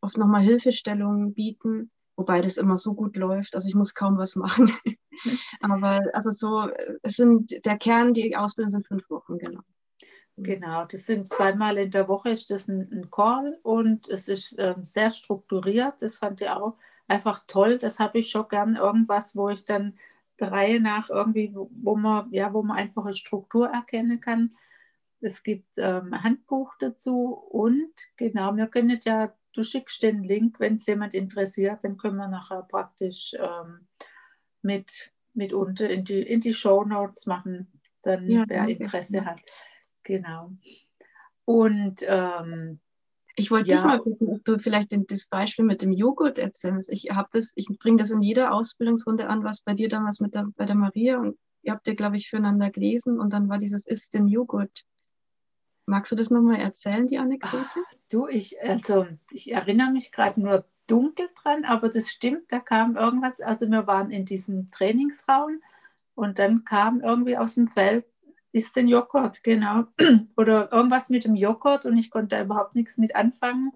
oft 0.00 0.16
nochmal 0.16 0.42
Hilfestellungen 0.42 1.34
bieten, 1.34 1.90
wobei 2.16 2.40
das 2.40 2.56
immer 2.56 2.78
so 2.78 2.94
gut 2.94 3.16
läuft. 3.16 3.54
Also 3.54 3.68
ich 3.68 3.74
muss 3.74 3.94
kaum 3.94 4.18
was 4.18 4.36
machen. 4.36 4.72
Aber 5.60 6.00
also 6.12 6.30
so, 6.30 6.68
es 7.02 7.16
sind 7.16 7.64
der 7.64 7.78
Kern, 7.78 8.14
die 8.14 8.36
Ausbildung 8.36 8.70
sind 8.70 8.86
fünf 8.86 9.08
Wochen, 9.10 9.38
genau. 9.38 9.60
Genau, 10.36 10.86
das 10.86 11.04
sind 11.04 11.30
zweimal 11.30 11.76
in 11.76 11.90
der 11.90 12.08
Woche 12.08 12.30
ist 12.30 12.50
das 12.50 12.66
ein, 12.68 12.88
ein 12.90 13.10
Call 13.10 13.58
und 13.62 14.08
es 14.08 14.26
ist 14.26 14.56
ähm, 14.58 14.84
sehr 14.84 15.10
strukturiert. 15.10 15.94
Das 16.00 16.16
fand 16.16 16.40
ich 16.40 16.48
auch 16.48 16.76
einfach 17.08 17.44
toll. 17.46 17.78
Das 17.78 17.98
habe 17.98 18.18
ich 18.18 18.30
schon 18.30 18.48
gern 18.48 18.76
irgendwas, 18.76 19.36
wo 19.36 19.50
ich 19.50 19.66
dann 19.66 19.98
der 20.40 20.52
Reihe 20.52 20.80
nach 20.80 21.10
irgendwie, 21.10 21.54
wo 21.54 21.96
man, 21.96 22.32
ja, 22.32 22.52
wo 22.52 22.62
man 22.62 22.78
einfach 22.78 23.04
eine 23.04 23.14
Struktur 23.14 23.68
erkennen 23.68 24.20
kann. 24.20 24.56
Es 25.20 25.42
gibt 25.42 25.76
ähm, 25.76 26.12
ein 26.12 26.24
Handbuch 26.24 26.74
dazu 26.78 27.34
und 27.34 27.92
genau, 28.16 28.56
wir 28.56 28.66
können 28.66 28.98
ja, 29.04 29.34
du 29.52 29.62
schickst 29.62 30.02
den 30.02 30.22
Link, 30.22 30.58
wenn 30.60 30.76
es 30.76 30.86
jemand 30.86 31.14
interessiert, 31.14 31.80
dann 31.82 31.96
können 31.96 32.16
wir 32.16 32.28
nachher 32.28 32.62
praktisch 32.62 33.34
ähm, 33.38 33.86
mit, 34.62 35.12
mit 35.34 35.52
unten 35.52 35.90
in 35.90 36.04
die, 36.04 36.22
in 36.22 36.40
die 36.40 36.54
Show 36.54 36.84
Notes 36.84 37.26
machen, 37.26 37.80
dann 38.02 38.28
ja, 38.28 38.44
wer 38.48 38.68
Interesse 38.68 39.24
hat. 39.24 39.40
Genau. 40.04 40.52
Und 41.44 42.04
ähm, 42.06 42.80
ich 43.40 43.50
wollte 43.50 43.70
ja. 43.70 43.76
dich 43.76 43.84
mal 43.84 43.98
gucken, 43.98 44.28
ob 44.28 44.44
du 44.44 44.58
vielleicht 44.58 44.92
das 45.10 45.26
Beispiel 45.26 45.64
mit 45.64 45.82
dem 45.82 45.92
Joghurt 45.92 46.38
erzählst. 46.38 46.90
Ich 46.90 47.10
habe 47.10 47.28
das, 47.32 47.52
ich 47.56 47.66
bringe 47.78 47.96
das 47.98 48.10
in 48.10 48.20
jeder 48.20 48.52
Ausbildungsrunde 48.52 49.28
an, 49.28 49.44
was 49.44 49.62
bei 49.62 49.74
dir 49.74 49.88
damals 49.88 50.20
mit 50.20 50.34
der, 50.34 50.46
bei 50.56 50.66
der 50.66 50.74
Maria 50.74 51.18
und 51.18 51.38
ihr 51.62 51.72
habt 51.72 51.86
ja, 51.86 51.94
glaube 51.94 52.16
ich, 52.16 52.28
füreinander 52.28 52.70
gelesen 52.70 53.18
und 53.18 53.32
dann 53.32 53.48
war 53.48 53.58
dieses 53.58 53.86
Ist 53.86 54.14
den 54.14 54.28
Joghurt. 54.28 54.84
Magst 55.86 56.12
du 56.12 56.16
das 56.16 56.30
nochmal 56.30 56.60
erzählen, 56.60 57.06
die 57.06 57.18
Anekdote? 57.18 57.64
Ach, 57.64 57.94
du, 58.10 58.28
ich, 58.28 58.60
also 58.62 59.06
ich 59.30 59.52
erinnere 59.52 59.90
mich 59.90 60.12
gerade 60.12 60.40
nur 60.40 60.64
dunkel 60.86 61.28
dran, 61.42 61.64
aber 61.64 61.88
das 61.88 62.10
stimmt, 62.10 62.52
da 62.52 62.60
kam 62.60 62.96
irgendwas, 62.96 63.40
also 63.40 63.66
wir 63.68 63.86
waren 63.86 64.10
in 64.10 64.24
diesem 64.24 64.70
Trainingsraum 64.70 65.62
und 66.14 66.38
dann 66.38 66.64
kam 66.64 67.00
irgendwie 67.00 67.36
aus 67.36 67.54
dem 67.54 67.68
Feld 67.68 68.06
ist 68.52 68.76
den 68.76 68.88
Joghurt, 68.88 69.42
genau. 69.42 69.84
Oder 70.36 70.72
irgendwas 70.72 71.10
mit 71.10 71.24
dem 71.24 71.34
Joghurt 71.34 71.86
und 71.86 71.96
ich 71.96 72.10
konnte 72.10 72.36
da 72.36 72.42
überhaupt 72.42 72.74
nichts 72.74 72.98
mit 72.98 73.14
anfangen. 73.14 73.72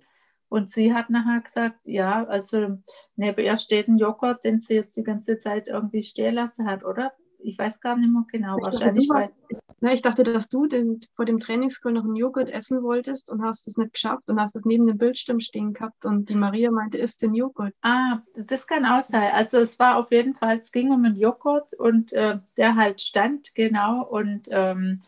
Und 0.48 0.70
sie 0.70 0.94
hat 0.94 1.10
nachher 1.10 1.40
gesagt, 1.40 1.86
ja, 1.86 2.24
also 2.26 2.78
neben 3.16 3.44
ihr 3.44 3.56
steht 3.56 3.88
ein 3.88 3.98
Joghurt, 3.98 4.44
den 4.44 4.60
sie 4.60 4.74
jetzt 4.74 4.96
die 4.96 5.02
ganze 5.02 5.38
Zeit 5.38 5.68
irgendwie 5.68 6.02
stehen 6.02 6.34
lassen 6.34 6.66
hat, 6.66 6.84
oder? 6.84 7.12
Ich 7.44 7.58
weiß 7.58 7.80
gar 7.80 7.96
nicht 7.96 8.10
mehr 8.10 8.24
genau, 8.30 8.56
Ich 8.56 8.64
dachte, 8.64 8.76
wahrscheinlich. 8.76 9.08
hast, 9.12 9.32
na, 9.80 9.92
ich 9.92 10.02
dachte, 10.02 10.24
dass 10.24 10.48
du 10.48 10.66
den, 10.66 11.00
vor 11.14 11.26
dem 11.26 11.40
Trainingscall 11.40 11.92
noch 11.92 12.04
einen 12.04 12.16
Joghurt 12.16 12.48
essen 12.48 12.82
wolltest 12.82 13.30
und 13.30 13.42
hast 13.42 13.68
es 13.68 13.76
nicht 13.76 13.92
geschafft 13.92 14.30
und 14.30 14.40
hast 14.40 14.56
es 14.56 14.64
neben 14.64 14.86
dem 14.86 14.96
Bildschirm 14.96 15.40
stehen 15.40 15.74
gehabt 15.74 16.06
und 16.06 16.30
die 16.30 16.34
Maria 16.34 16.70
meinte, 16.70 16.96
isst 16.96 17.22
den 17.22 17.34
Joghurt. 17.34 17.74
ah, 17.82 18.20
das 18.34 18.66
kann 18.66 18.86
auch 18.86 19.02
sein. 19.02 19.30
Also 19.32 19.58
es 19.58 19.78
war 19.78 19.98
auf 19.98 20.10
jeden 20.10 20.34
Fall, 20.34 20.56
es 20.56 20.72
ging 20.72 20.90
um 20.90 21.04
einen 21.04 21.16
Joghurt 21.16 21.74
und 21.74 22.12
äh, 22.14 22.38
der 22.56 22.76
halt 22.76 23.02
stand, 23.02 23.54
genau. 23.54 24.06
Und 24.06 24.48
ähm, 24.50 25.02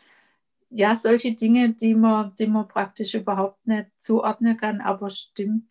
ja, 0.68 0.94
solche 0.94 1.34
Dinge, 1.34 1.70
die 1.70 1.94
man, 1.94 2.34
die 2.38 2.46
man 2.46 2.68
praktisch 2.68 3.14
überhaupt 3.14 3.66
nicht 3.66 3.86
zuordnen 3.98 4.58
kann, 4.58 4.82
aber 4.82 5.08
stimmt. 5.08 5.64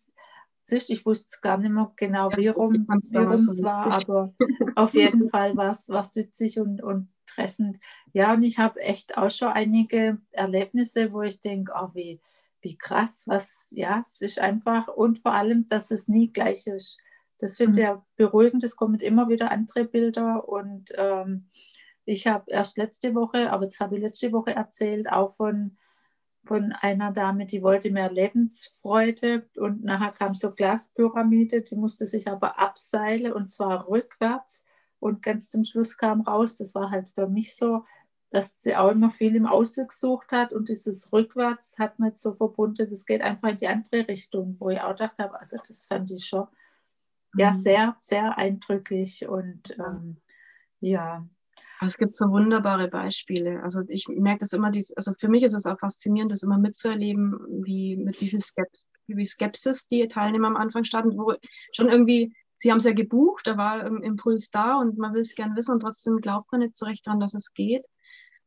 Siehst, 0.68 0.90
ich 0.90 1.06
wusste 1.06 1.38
gar 1.42 1.58
nicht 1.58 1.70
mehr 1.70 1.92
genau, 1.94 2.30
wie 2.36 2.48
rum 2.48 2.86
es 2.90 3.62
war, 3.62 3.86
aber 3.86 4.34
auf 4.74 4.94
jeden 4.94 5.28
Fall 5.28 5.56
war 5.56 5.70
es 5.70 5.88
witzig 6.16 6.58
und, 6.58 6.82
und 6.82 7.08
treffend. 7.26 7.78
Ja, 8.12 8.34
und 8.34 8.42
ich 8.42 8.58
habe 8.58 8.80
echt 8.80 9.16
auch 9.16 9.30
schon 9.30 9.48
einige 9.48 10.18
Erlebnisse, 10.32 11.12
wo 11.12 11.22
ich 11.22 11.40
denke, 11.40 11.72
oh, 11.72 11.90
wie, 11.94 12.20
wie 12.62 12.76
krass, 12.76 13.24
was, 13.28 13.68
ja, 13.70 14.02
es 14.06 14.20
ist 14.20 14.40
einfach 14.40 14.88
und 14.88 15.20
vor 15.20 15.34
allem, 15.34 15.68
dass 15.68 15.92
es 15.92 16.08
nie 16.08 16.32
gleich 16.32 16.66
ist. 16.66 16.98
Das 17.38 17.58
finde 17.58 17.80
ich 17.80 17.86
Mhm. 17.86 17.92
ja 17.94 18.06
beruhigend, 18.16 18.64
es 18.64 18.74
kommen 18.74 18.98
immer 18.98 19.28
wieder 19.28 19.52
andere 19.52 19.84
Bilder 19.84 20.48
und 20.48 20.90
ähm, 20.96 21.48
ich 22.04 22.26
habe 22.26 22.44
erst 22.48 22.76
letzte 22.76 23.14
Woche, 23.14 23.52
aber 23.52 23.66
das 23.66 23.78
habe 23.78 23.96
ich 23.96 24.02
letzte 24.02 24.32
Woche 24.32 24.50
erzählt, 24.56 25.08
auch 25.12 25.30
von, 25.30 25.76
von 26.46 26.72
einer 26.72 27.12
Dame, 27.12 27.46
die 27.46 27.62
wollte 27.62 27.90
mehr 27.90 28.10
Lebensfreude 28.12 29.48
und 29.56 29.84
nachher 29.84 30.12
kam 30.12 30.34
so 30.34 30.52
Glaspyramide, 30.52 31.62
die 31.62 31.76
musste 31.76 32.06
sich 32.06 32.28
aber 32.28 32.58
abseilen 32.58 33.32
und 33.32 33.50
zwar 33.50 33.88
rückwärts 33.88 34.64
und 35.00 35.22
ganz 35.22 35.50
zum 35.50 35.64
Schluss 35.64 35.96
kam 35.96 36.22
raus, 36.22 36.56
das 36.58 36.74
war 36.74 36.90
halt 36.90 37.08
für 37.10 37.28
mich 37.28 37.56
so, 37.56 37.84
dass 38.30 38.54
sie 38.58 38.76
auch 38.76 38.90
immer 38.90 39.10
viel 39.10 39.36
im 39.36 39.46
Außen 39.46 39.88
gesucht 39.88 40.32
hat 40.32 40.52
und 40.52 40.68
dieses 40.68 41.12
rückwärts 41.12 41.78
hat 41.78 41.94
jetzt 42.00 42.22
so 42.22 42.32
verbunden, 42.32 42.88
das 42.90 43.06
geht 43.06 43.22
einfach 43.22 43.50
in 43.50 43.56
die 43.58 43.68
andere 43.68 44.08
Richtung, 44.08 44.56
wo 44.58 44.70
ich 44.70 44.80
auch 44.80 44.96
dachte, 44.96 45.32
also 45.34 45.56
das 45.66 45.86
fand 45.86 46.10
ich 46.10 46.26
schon 46.26 46.46
ja 47.36 47.52
Mhm. 47.52 47.56
sehr, 47.56 47.96
sehr 48.00 48.38
eindrücklich 48.38 49.28
und 49.28 49.76
ähm, 49.78 50.16
ja, 50.80 51.26
es 51.80 51.98
gibt 51.98 52.14
so 52.14 52.30
wunderbare 52.30 52.88
Beispiele. 52.88 53.62
Also 53.62 53.82
ich 53.88 54.08
merke 54.08 54.40
das 54.40 54.52
immer, 54.52 54.70
dies, 54.70 54.92
also 54.96 55.12
für 55.12 55.28
mich 55.28 55.42
ist 55.42 55.54
es 55.54 55.66
auch 55.66 55.78
faszinierend, 55.78 56.32
das 56.32 56.42
immer 56.42 56.58
mitzuerleben, 56.58 57.38
wie 57.64 57.96
mit 57.96 58.20
wie 58.20 58.30
viel 58.30 58.40
Skepsis, 58.40 58.88
wie 59.06 59.26
Skepsis 59.26 59.86
die 59.86 60.08
Teilnehmer 60.08 60.48
am 60.48 60.56
Anfang 60.56 60.84
standen, 60.84 61.18
wo 61.18 61.34
schon 61.72 61.88
irgendwie, 61.88 62.32
sie 62.56 62.70
haben 62.70 62.78
es 62.78 62.84
ja 62.84 62.92
gebucht, 62.92 63.46
da 63.46 63.58
war 63.58 63.84
ein 63.84 64.02
Impuls 64.02 64.50
da 64.50 64.76
und 64.76 64.96
man 64.96 65.12
will 65.12 65.20
es 65.20 65.34
gern 65.34 65.54
wissen 65.56 65.72
und 65.72 65.80
trotzdem 65.80 66.18
glaubt 66.18 66.50
man 66.50 66.62
nicht 66.62 66.74
so 66.74 66.86
recht 66.86 67.06
dran, 67.06 67.20
dass 67.20 67.34
es 67.34 67.52
geht. 67.52 67.86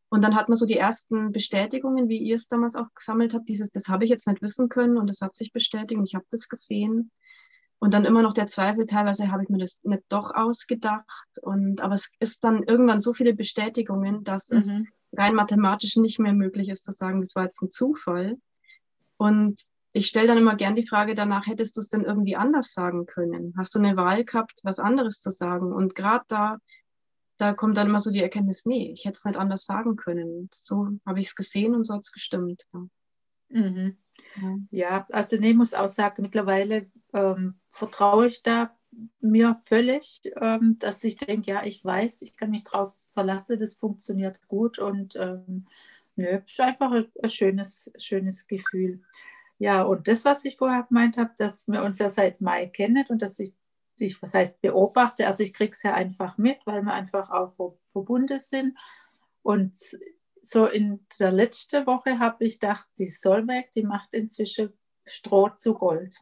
Und 0.10 0.24
dann 0.24 0.36
hat 0.36 0.50
man 0.50 0.58
so 0.58 0.66
die 0.66 0.78
ersten 0.78 1.32
Bestätigungen, 1.32 2.10
wie 2.10 2.18
ihr 2.18 2.36
es 2.36 2.48
damals 2.48 2.76
auch 2.76 2.88
gesammelt 2.96 3.36
habt, 3.36 3.48
dieses, 3.48 3.70
das 3.70 3.90
habe 3.90 4.06
ich 4.06 4.10
jetzt 4.10 4.28
nicht 4.28 4.42
wissen 4.42 4.68
können 4.68 4.98
und 4.98 5.08
das 5.08 5.22
hat 5.22 5.36
sich 5.36 5.54
bestätigt 5.54 6.00
und 6.00 6.08
ich 6.08 6.16
habe 6.16 6.26
das 6.32 6.50
gesehen. 6.50 7.12
Und 7.80 7.94
dann 7.94 8.06
immer 8.06 8.22
noch 8.22 8.34
der 8.34 8.48
Zweifel, 8.48 8.86
teilweise 8.86 9.32
habe 9.32 9.44
ich 9.44 9.50
mir 9.50 9.58
das 9.58 9.80
nicht 9.84 10.04
doch 10.10 10.36
ausgedacht. 10.36 11.40
Und, 11.42 11.82
aber 11.82 11.96
es 11.96 12.12
ist 12.20 12.44
dann 12.44 12.64
irgendwann 12.64 13.00
so 13.00 13.14
viele 13.14 13.34
Bestätigungen, 13.34 14.24
dass 14.26 14.52
es 14.52 14.68
mhm. 14.68 14.88
rein 15.14 15.34
mathematisch 15.34 15.96
nicht 15.96 16.20
mehr 16.20 16.34
möglich 16.34 16.68
ist 16.68 16.84
zu 16.84 16.92
sagen, 16.92 17.22
das 17.22 17.36
war 17.36 17.46
jetzt 17.46 17.62
ein 17.62 17.72
Zufall. 17.72 18.38
Und 19.18 19.62
ich 19.94 20.08
stelle 20.08 20.28
dann 20.28 20.38
immer 20.38 20.56
gern 20.56 20.76
die 20.76 20.86
Frage 20.86 21.16
danach, 21.16 21.48
hättest 21.48 21.78
du 21.78 21.82
es 21.82 21.88
denn 21.88 22.04
irgendwie 22.04 22.36
anders 22.36 22.74
sagen 22.74 23.06
können? 23.06 23.54
Hast 23.58 23.74
du 23.74 23.80
eine 23.80 23.96
Wahl 23.96 24.24
gehabt, 24.24 24.60
was 24.64 24.80
anderes 24.80 25.22
zu 25.22 25.32
sagen? 25.32 25.72
Und 25.72 25.96
gerade 25.96 26.26
da, 26.28 26.58
da 27.38 27.54
kommt 27.54 27.78
dann 27.78 27.88
immer 27.88 28.02
so 28.02 28.12
die 28.12 28.22
Erkenntnis, 28.22 28.66
nee, 28.66 28.92
ich 28.92 29.06
hätte 29.06 29.16
es 29.16 29.26
nicht 29.26 29.38
anders 29.38 29.66
sagen 29.66 29.96
können. 29.96 30.50
So 30.54 30.90
habe 31.06 31.20
ich 31.22 31.28
es 31.28 31.36
gesehen 31.36 31.76
und 31.76 31.86
so 31.86 31.94
hat 31.94 32.02
es 32.02 32.12
gestimmt. 32.12 32.66
Ja. 32.74 32.82
Mhm. 34.36 34.68
Ja. 34.72 35.06
Also 35.10 35.38
nee, 35.38 35.52
ich 35.52 35.56
muss 35.56 35.74
auch 35.74 35.90
sagen, 35.90 36.22
mittlerweile 36.22 36.88
ähm, 37.14 37.56
vertraue 37.70 38.28
ich 38.28 38.44
da 38.44 38.76
mir 39.22 39.56
völlig, 39.64 40.22
ähm, 40.42 40.78
dass 40.80 41.04
ich 41.04 41.18
denke, 41.18 41.52
ja, 41.52 41.64
ich 41.64 41.84
weiß, 41.86 42.22
ich 42.24 42.36
kann 42.36 42.50
mich 42.50 42.64
darauf 42.64 42.94
verlassen, 43.14 43.60
das 43.60 43.76
funktioniert 43.76 44.48
gut 44.48 44.80
und 44.80 45.16
ähm, 45.16 45.66
nö, 46.16 46.40
ist 46.46 46.60
einfach 46.60 46.92
ein, 46.92 47.08
ein 47.22 47.30
schönes, 47.30 47.92
schönes 47.98 48.48
Gefühl. 48.48 49.02
Ja, 49.60 49.84
und 49.84 50.08
das, 50.08 50.26
was 50.26 50.46
ich 50.46 50.58
vorher 50.58 50.84
gemeint 50.84 51.18
habe, 51.18 51.32
dass 51.38 51.68
wir 51.68 51.84
uns 51.84 52.00
ja 52.00 52.10
seit 52.10 52.42
Mai 52.42 52.68
kennen 52.68 53.06
und 53.10 53.22
dass 53.22 53.40
ich 53.40 53.56
dich, 54.00 54.22
was 54.22 54.34
heißt 54.34 54.62
beobachte, 54.62 55.28
also 55.28 55.44
ich 55.44 55.54
kriege 55.54 55.72
es 55.72 55.84
ja 55.84 55.94
einfach 55.94 56.38
mit, 56.38 56.58
weil 56.66 56.82
wir 56.82 56.94
einfach 56.94 57.30
auch 57.30 57.50
ver- 57.50 57.78
verbunden 57.92 58.40
sind. 58.40 58.78
Und 59.44 59.74
so 60.42 60.66
in 60.66 61.06
der 61.20 61.32
letzten 61.32 61.86
Woche 61.86 62.20
habe 62.20 62.46
ich 62.46 62.60
gedacht, 62.60 62.88
die 62.98 63.08
Solveig, 63.08 63.72
die 63.72 63.84
macht 63.84 64.10
inzwischen 64.12 64.74
Stroh 65.06 65.50
zu 65.50 65.74
Gold. 65.74 66.16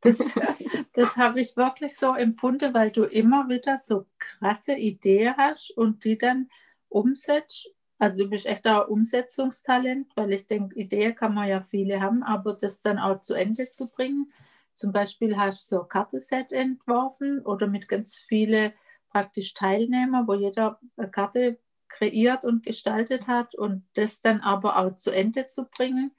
Das, 0.00 0.18
das 0.92 1.16
habe 1.16 1.40
ich 1.40 1.56
wirklich 1.56 1.96
so 1.96 2.14
empfunden, 2.14 2.74
weil 2.74 2.90
du 2.90 3.04
immer 3.04 3.48
wieder 3.48 3.78
so 3.78 4.06
krasse 4.18 4.74
Ideen 4.74 5.36
hast 5.36 5.70
und 5.76 6.04
die 6.04 6.18
dann 6.18 6.48
umsetzt. 6.88 7.70
Also 7.98 8.24
du 8.24 8.30
bist 8.30 8.46
echt 8.46 8.66
ein 8.66 8.82
Umsetzungstalent, 8.82 10.12
weil 10.14 10.32
ich 10.32 10.46
denke, 10.46 10.74
Ideen 10.76 11.16
kann 11.16 11.34
man 11.34 11.48
ja 11.48 11.60
viele 11.60 12.00
haben, 12.00 12.22
aber 12.22 12.54
das 12.54 12.80
dann 12.80 12.98
auch 12.98 13.20
zu 13.20 13.34
Ende 13.34 13.70
zu 13.70 13.90
bringen. 13.90 14.32
Zum 14.74 14.92
Beispiel 14.92 15.36
hast 15.36 15.72
du 15.72 15.76
so 15.76 15.82
ein 15.82 15.88
Kartenset 15.88 16.52
entworfen 16.52 17.44
oder 17.44 17.66
mit 17.66 17.88
ganz 17.88 18.16
vielen 18.16 18.72
praktisch 19.10 19.54
Teilnehmer, 19.54 20.28
wo 20.28 20.34
jeder 20.34 20.78
eine 20.96 21.10
Karte 21.10 21.58
kreiert 21.88 22.44
und 22.44 22.64
gestaltet 22.64 23.26
hat 23.26 23.54
und 23.54 23.88
das 23.94 24.20
dann 24.20 24.40
aber 24.40 24.78
auch 24.78 24.96
zu 24.96 25.10
Ende 25.10 25.46
zu 25.46 25.64
bringen, 25.64 26.12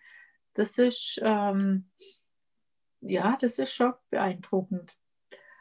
das 0.54 0.78
ist 0.78 1.20
ähm, 1.24 1.90
ja, 3.02 3.38
das 3.40 3.60
ist 3.60 3.74
schon 3.74 3.94
beeindruckend. 4.10 4.98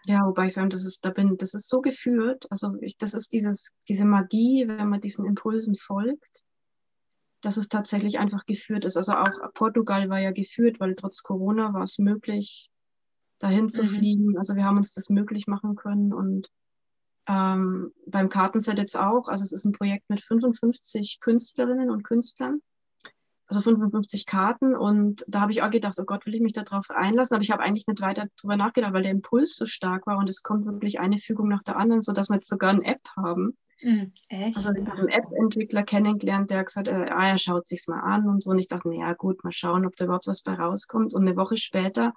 Ja, 0.06 0.24
wobei 0.26 0.46
ich 0.46 0.54
sagen, 0.54 0.70
das 0.70 0.84
ist, 0.84 1.04
da 1.04 1.10
bin, 1.10 1.36
das 1.36 1.54
ist 1.54 1.68
so 1.68 1.80
geführt. 1.80 2.46
Also 2.50 2.74
ich, 2.80 2.96
das 2.96 3.14
ist 3.14 3.32
dieses, 3.32 3.72
diese 3.88 4.06
Magie, 4.06 4.66
wenn 4.66 4.88
man 4.88 5.00
diesen 5.00 5.26
Impulsen 5.26 5.76
folgt, 5.76 6.44
dass 7.42 7.56
es 7.56 7.68
tatsächlich 7.68 8.18
einfach 8.18 8.46
geführt 8.46 8.84
ist. 8.84 8.96
Also 8.96 9.12
auch 9.12 9.30
Portugal 9.54 10.08
war 10.08 10.18
ja 10.18 10.32
geführt, 10.32 10.80
weil 10.80 10.94
trotz 10.94 11.22
Corona 11.22 11.72
war 11.74 11.82
es 11.82 11.98
möglich, 11.98 12.70
dahin 13.38 13.68
zu 13.68 13.82
Mhm. 13.82 13.86
fliegen. 13.86 14.38
Also 14.38 14.56
wir 14.56 14.64
haben 14.64 14.78
uns 14.78 14.94
das 14.94 15.10
möglich 15.10 15.46
machen 15.46 15.76
können 15.76 16.12
und 16.12 16.48
ähm, 17.28 17.92
beim 18.06 18.28
Kartenset 18.28 18.78
jetzt 18.78 18.96
auch. 18.96 19.28
Also 19.28 19.44
es 19.44 19.52
ist 19.52 19.64
ein 19.64 19.72
Projekt 19.72 20.08
mit 20.08 20.20
55 20.20 21.18
Künstlerinnen 21.20 21.90
und 21.90 22.02
Künstlern. 22.02 22.60
Also 23.46 23.62
55 23.62 24.26
Karten 24.26 24.76
und 24.76 25.24
da 25.26 25.40
habe 25.40 25.52
ich 25.52 25.62
auch 25.62 25.70
gedacht, 25.70 25.98
oh 25.98 26.04
Gott, 26.04 26.26
will 26.26 26.34
ich 26.34 26.42
mich 26.42 26.52
darauf 26.52 26.90
einlassen? 26.90 27.34
Aber 27.34 27.42
ich 27.42 27.50
habe 27.50 27.62
eigentlich 27.62 27.86
nicht 27.86 28.02
weiter 28.02 28.26
drüber 28.38 28.56
nachgedacht, 28.56 28.92
weil 28.92 29.02
der 29.02 29.12
Impuls 29.12 29.56
so 29.56 29.64
stark 29.64 30.06
war 30.06 30.18
und 30.18 30.28
es 30.28 30.42
kommt 30.42 30.66
wirklich 30.66 31.00
eine 31.00 31.18
Fügung 31.18 31.48
nach 31.48 31.62
der 31.62 31.76
anderen, 31.78 32.02
sodass 32.02 32.28
wir 32.28 32.34
jetzt 32.34 32.48
sogar 32.48 32.70
eine 32.70 32.84
App 32.84 33.00
haben. 33.16 33.56
Mhm, 33.80 34.12
echt? 34.28 34.56
Also 34.56 34.72
ich 34.74 34.86
habe 34.86 34.98
einen 34.98 35.08
App-Entwickler 35.08 35.82
kennengelernt, 35.82 36.50
der 36.50 36.58
hat 36.58 36.66
gesagt, 36.66 36.88
äh, 36.88 37.06
ah, 37.08 37.28
er 37.28 37.38
schaut 37.38 37.66
sich's 37.66 37.88
mal 37.88 38.00
an 38.00 38.28
und 38.28 38.42
so. 38.42 38.50
Und 38.50 38.58
ich 38.58 38.68
dachte, 38.68 38.88
naja, 38.88 39.14
gut, 39.14 39.42
mal 39.44 39.52
schauen, 39.52 39.86
ob 39.86 39.96
da 39.96 40.04
überhaupt 40.04 40.26
was 40.26 40.42
bei 40.42 40.52
rauskommt. 40.52 41.14
Und 41.14 41.22
eine 41.22 41.36
Woche 41.36 41.56
später 41.56 42.12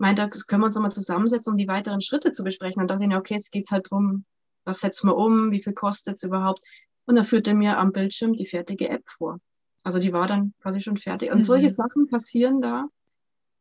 meinte 0.00 0.28
das 0.28 0.46
können 0.46 0.62
wir 0.62 0.66
uns 0.66 0.74
nochmal 0.74 0.92
zusammensetzen, 0.92 1.52
um 1.52 1.58
die 1.58 1.68
weiteren 1.68 2.00
Schritte 2.00 2.32
zu 2.32 2.42
besprechen. 2.42 2.80
Und 2.80 2.90
dachte 2.90 3.04
ich, 3.04 3.14
okay, 3.14 3.34
jetzt 3.34 3.52
geht's 3.52 3.70
halt 3.70 3.90
drum, 3.90 4.24
was 4.64 4.80
setzen 4.80 5.08
wir 5.08 5.16
um, 5.16 5.50
wie 5.50 5.62
viel 5.62 5.74
kostet 5.74 6.16
es 6.16 6.22
überhaupt? 6.22 6.64
Und 7.06 7.16
dann 7.16 7.24
führte 7.24 7.54
mir 7.54 7.78
am 7.78 7.92
Bildschirm 7.92 8.34
die 8.34 8.46
fertige 8.46 8.88
App 8.88 9.08
vor. 9.08 9.38
Also 9.82 9.98
die 9.98 10.12
war 10.12 10.26
dann 10.26 10.54
quasi 10.60 10.80
schon 10.80 10.96
fertig. 10.96 11.30
Und 11.30 11.38
Mhm. 11.38 11.42
solche 11.42 11.70
Sachen 11.70 12.08
passieren 12.08 12.60
da, 12.60 12.86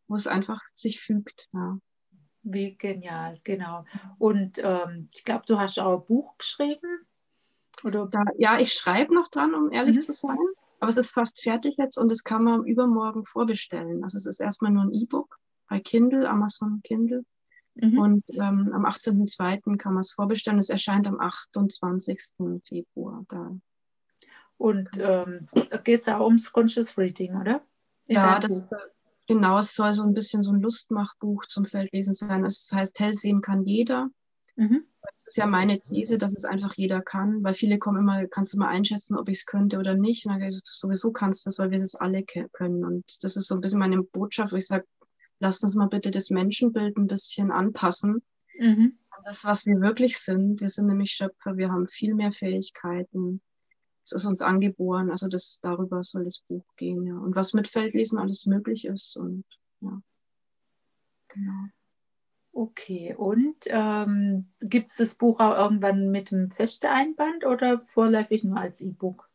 wo 0.07 0.15
es 0.15 0.27
einfach 0.27 0.61
sich 0.73 1.01
fügt. 1.01 1.47
Ja. 1.53 1.77
Wie 2.43 2.75
genial, 2.75 3.39
genau. 3.43 3.85
Und 4.17 4.59
ähm, 4.63 5.09
ich 5.13 5.23
glaube, 5.25 5.43
du 5.45 5.59
hast 5.59 5.77
auch 5.79 5.99
ein 6.01 6.05
Buch 6.05 6.37
geschrieben. 6.37 7.05
Oder? 7.83 8.07
Da, 8.07 8.23
ja, 8.37 8.59
ich 8.59 8.73
schreibe 8.73 9.13
noch 9.13 9.27
dran, 9.27 9.53
um 9.53 9.71
ehrlich 9.71 9.97
Mhm. 9.97 10.01
zu 10.01 10.13
sein. 10.13 10.37
Aber 10.79 10.89
es 10.89 10.97
ist 10.97 11.11
fast 11.11 11.41
fertig 11.41 11.75
jetzt 11.77 11.97
und 11.97 12.09
das 12.09 12.23
kann 12.23 12.43
man 12.43 12.63
übermorgen 12.65 13.25
vorbestellen. 13.25 14.03
Also 14.03 14.17
es 14.17 14.25
ist 14.25 14.39
erstmal 14.39 14.71
nur 14.71 14.83
ein 14.83 14.93
E-Book 14.93 15.37
bei 15.69 15.79
Kindle, 15.79 16.27
Amazon 16.27 16.81
Kindle. 16.83 17.23
Mhm. 17.75 17.97
Und 17.97 18.23
ähm, 18.33 18.71
am 18.73 18.85
18.02. 18.85 19.77
kann 19.77 19.93
man 19.93 20.01
es 20.01 20.11
vorbestellen. 20.11 20.59
Es 20.59 20.69
erscheint 20.69 21.07
am 21.07 21.19
28. 21.19 22.19
Februar. 22.67 23.23
Da. 23.29 23.55
Und 24.57 24.89
ähm, 24.99 25.45
da 25.69 25.77
geht 25.77 26.01
es 26.01 26.07
auch 26.09 26.25
ums 26.25 26.51
Conscious 26.51 26.97
Reading, 26.97 27.39
oder? 27.39 27.61
In 28.07 28.15
Ja, 28.15 28.39
das, 28.39 28.65
genau, 29.27 29.59
es 29.59 29.73
soll 29.73 29.93
so 29.93 30.03
ein 30.03 30.13
bisschen 30.13 30.41
so 30.41 30.51
ein 30.51 30.61
Lustmachbuch 30.61 31.45
zum 31.45 31.65
Feldwesen 31.65 32.13
sein. 32.13 32.43
Es 32.43 32.69
heißt, 32.73 32.99
hell 32.99 33.13
sehen 33.13 33.41
kann 33.41 33.63
jeder. 33.63 34.09
Mhm. 34.57 34.83
Das 35.01 35.27
ist 35.27 35.37
ja 35.37 35.45
meine 35.45 35.79
These, 35.79 36.17
dass 36.17 36.35
es 36.35 36.43
einfach 36.43 36.73
jeder 36.73 37.01
kann, 37.01 37.41
weil 37.43 37.53
viele 37.53 37.79
kommen 37.79 37.99
immer, 37.99 38.27
kannst 38.27 38.53
du 38.53 38.57
mal 38.57 38.67
einschätzen, 38.67 39.17
ob 39.17 39.29
ich 39.29 39.39
es 39.39 39.45
könnte 39.45 39.79
oder 39.79 39.95
nicht. 39.95 40.25
Und 40.25 40.33
dann 40.33 40.41
sage 40.41 40.53
ich, 40.53 40.61
sowieso 40.65 41.13
kannst 41.13 41.45
du 41.45 41.49
es, 41.49 41.59
weil 41.59 41.71
wir 41.71 41.79
das 41.79 41.95
alle 41.95 42.23
können. 42.23 42.83
Und 42.83 43.05
das 43.23 43.37
ist 43.37 43.47
so 43.47 43.55
ein 43.55 43.61
bisschen 43.61 43.79
meine 43.79 44.03
Botschaft, 44.03 44.51
wo 44.51 44.57
ich 44.57 44.67
sage, 44.67 44.85
lasst 45.39 45.63
uns 45.63 45.75
mal 45.75 45.87
bitte 45.87 46.11
das 46.11 46.29
Menschenbild 46.29 46.97
ein 46.97 47.07
bisschen 47.07 47.51
anpassen. 47.51 48.21
Mhm. 48.57 48.97
Das, 49.25 49.43
was 49.45 49.65
wir 49.65 49.81
wirklich 49.81 50.17
sind. 50.17 50.61
Wir 50.61 50.69
sind 50.69 50.87
nämlich 50.87 51.11
Schöpfer, 51.11 51.57
wir 51.57 51.71
haben 51.71 51.87
viel 51.87 52.15
mehr 52.15 52.31
Fähigkeiten. 52.31 53.41
Es 54.03 54.13
ist 54.13 54.25
uns 54.25 54.41
angeboren. 54.41 55.11
Also 55.11 55.27
das, 55.27 55.59
darüber 55.61 56.03
soll 56.03 56.23
das 56.23 56.39
Buch 56.47 56.65
gehen, 56.77 57.05
ja. 57.05 57.17
Und 57.17 57.35
was 57.35 57.53
mit 57.53 57.67
Feldlesen 57.67 58.17
alles 58.17 58.45
möglich 58.45 58.85
ist. 58.85 59.17
Und 59.17 59.43
ja. 59.81 60.01
Genau. 61.27 61.67
Okay, 62.51 63.13
und 63.15 63.55
ähm, 63.67 64.49
gibt 64.59 64.89
es 64.89 64.97
das 64.97 65.15
Buch 65.15 65.39
auch 65.39 65.55
irgendwann 65.57 66.09
mit 66.09 66.33
einem 66.33 66.49
festen 66.49 66.87
Einband 66.87 67.45
oder 67.45 67.79
vorläufig 67.85 68.43
nur 68.43 68.57
als 68.57 68.81
E-Book? 68.81 69.28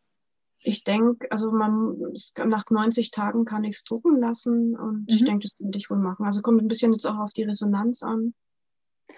Ich 0.66 0.83
denke, 0.83 1.31
also 1.31 1.53
man 1.53 1.96
nach 2.44 2.64
90 2.70 3.11
Tagen 3.11 3.44
kann 3.44 3.64
ich 3.64 3.77
es 3.77 3.85
drucken 3.85 4.18
lassen 4.18 4.77
und 4.77 5.00
mhm. 5.00 5.07
ich 5.09 5.24
denke, 5.24 5.42
das 5.42 5.57
würde 5.59 5.79
ich 5.79 5.90
wohl 5.90 5.98
machen. 5.98 6.24
Also 6.24 6.42
kommt 6.42 6.62
ein 6.62 6.68
bisschen 6.68 6.92
jetzt 6.92 7.07
auch 7.07 7.18
auf 7.18 7.33
die 7.33 7.44
Resonanz 7.44 8.03
an. 8.03 8.35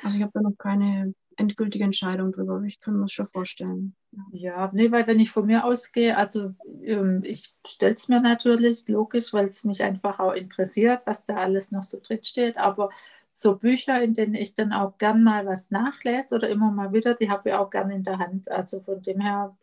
Also 0.02 0.16
ich 0.16 0.22
habe 0.22 0.32
da 0.34 0.40
noch 0.40 0.58
keine 0.58 1.14
endgültige 1.36 1.84
Entscheidung 1.84 2.32
drüber, 2.32 2.56
aber 2.56 2.64
ich 2.64 2.80
kann 2.80 2.94
mir 2.94 3.02
das 3.02 3.12
schon 3.12 3.26
vorstellen. 3.26 3.94
Ja, 4.32 4.70
nee, 4.72 4.90
weil 4.90 5.06
wenn 5.06 5.20
ich 5.20 5.30
von 5.30 5.46
mir 5.46 5.64
ausgehe, 5.64 6.16
also 6.16 6.54
ähm, 6.82 7.22
ich 7.24 7.54
stelle 7.66 7.94
es 7.94 8.08
mir 8.08 8.20
natürlich 8.20 8.88
logisch, 8.88 9.32
weil 9.32 9.48
es 9.48 9.64
mich 9.64 9.82
einfach 9.82 10.18
auch 10.18 10.32
interessiert, 10.32 11.02
was 11.04 11.26
da 11.26 11.36
alles 11.36 11.70
noch 11.70 11.84
so 11.84 11.98
drin 12.02 12.22
steht, 12.22 12.56
aber 12.56 12.90
so 13.30 13.56
Bücher, 13.56 14.00
in 14.00 14.14
denen 14.14 14.34
ich 14.34 14.54
dann 14.54 14.72
auch 14.72 14.96
gern 14.96 15.22
mal 15.22 15.44
was 15.44 15.70
nachlese 15.70 16.34
oder 16.34 16.48
immer 16.48 16.70
mal 16.70 16.92
wieder, 16.92 17.14
die 17.14 17.30
habe 17.30 17.50
ich 17.50 17.54
auch 17.54 17.68
gern 17.68 17.90
in 17.90 18.02
der 18.02 18.18
Hand. 18.18 18.50
Also 18.50 18.80
von 18.80 19.02
dem 19.02 19.20
her 19.20 19.54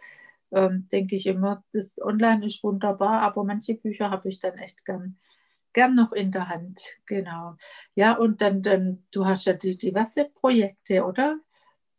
ähm, 0.54 0.88
denke 0.92 1.16
ich 1.16 1.26
immer, 1.26 1.63
das 1.74 2.00
Online 2.02 2.46
ist 2.46 2.63
wunderbar, 2.63 3.22
aber 3.22 3.44
manche 3.44 3.76
Bücher 3.76 4.10
habe 4.12 4.30
ich 4.30 4.39
dann 4.39 4.58
echt 4.58 4.86
gern, 4.86 5.18
gern 5.74 5.96
noch 5.96 6.12
in 6.12 6.32
der 6.32 6.50
Hand. 6.50 6.80
Genau. 7.06 7.56
Ja, 7.96 8.13
und 8.13 8.42
dann, 8.42 8.62
dann 8.62 9.04
du 9.12 9.26
hast 9.26 9.46
ja 9.46 9.54
die 9.54 9.78
diverse 9.78 10.26
Projekte, 10.26 11.04
oder? 11.06 11.39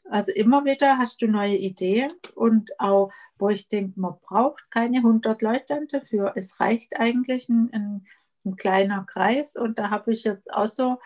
Also 0.08 0.32
immer 0.32 0.64
wieder 0.64 0.98
hast 0.98 1.22
du 1.22 1.26
neue 1.26 1.56
Ideen 1.56 2.12
und 2.34 2.78
auch, 2.78 3.10
wo 3.38 3.48
ich 3.48 3.68
denke, 3.68 3.98
man 3.98 4.18
braucht 4.20 4.70
keine 4.70 4.98
100 4.98 5.40
Leute 5.40 5.86
dafür. 5.90 6.32
Es 6.36 6.60
reicht 6.60 7.00
eigentlich 7.00 7.48
ein, 7.48 7.70
ein, 7.72 8.06
ein 8.44 8.56
kleiner 8.56 9.04
Kreis 9.04 9.56
und 9.56 9.78
da 9.78 9.90
habe 9.90 10.12
ich 10.12 10.24
jetzt 10.24 10.52
auch 10.52 10.66
so 10.66 10.98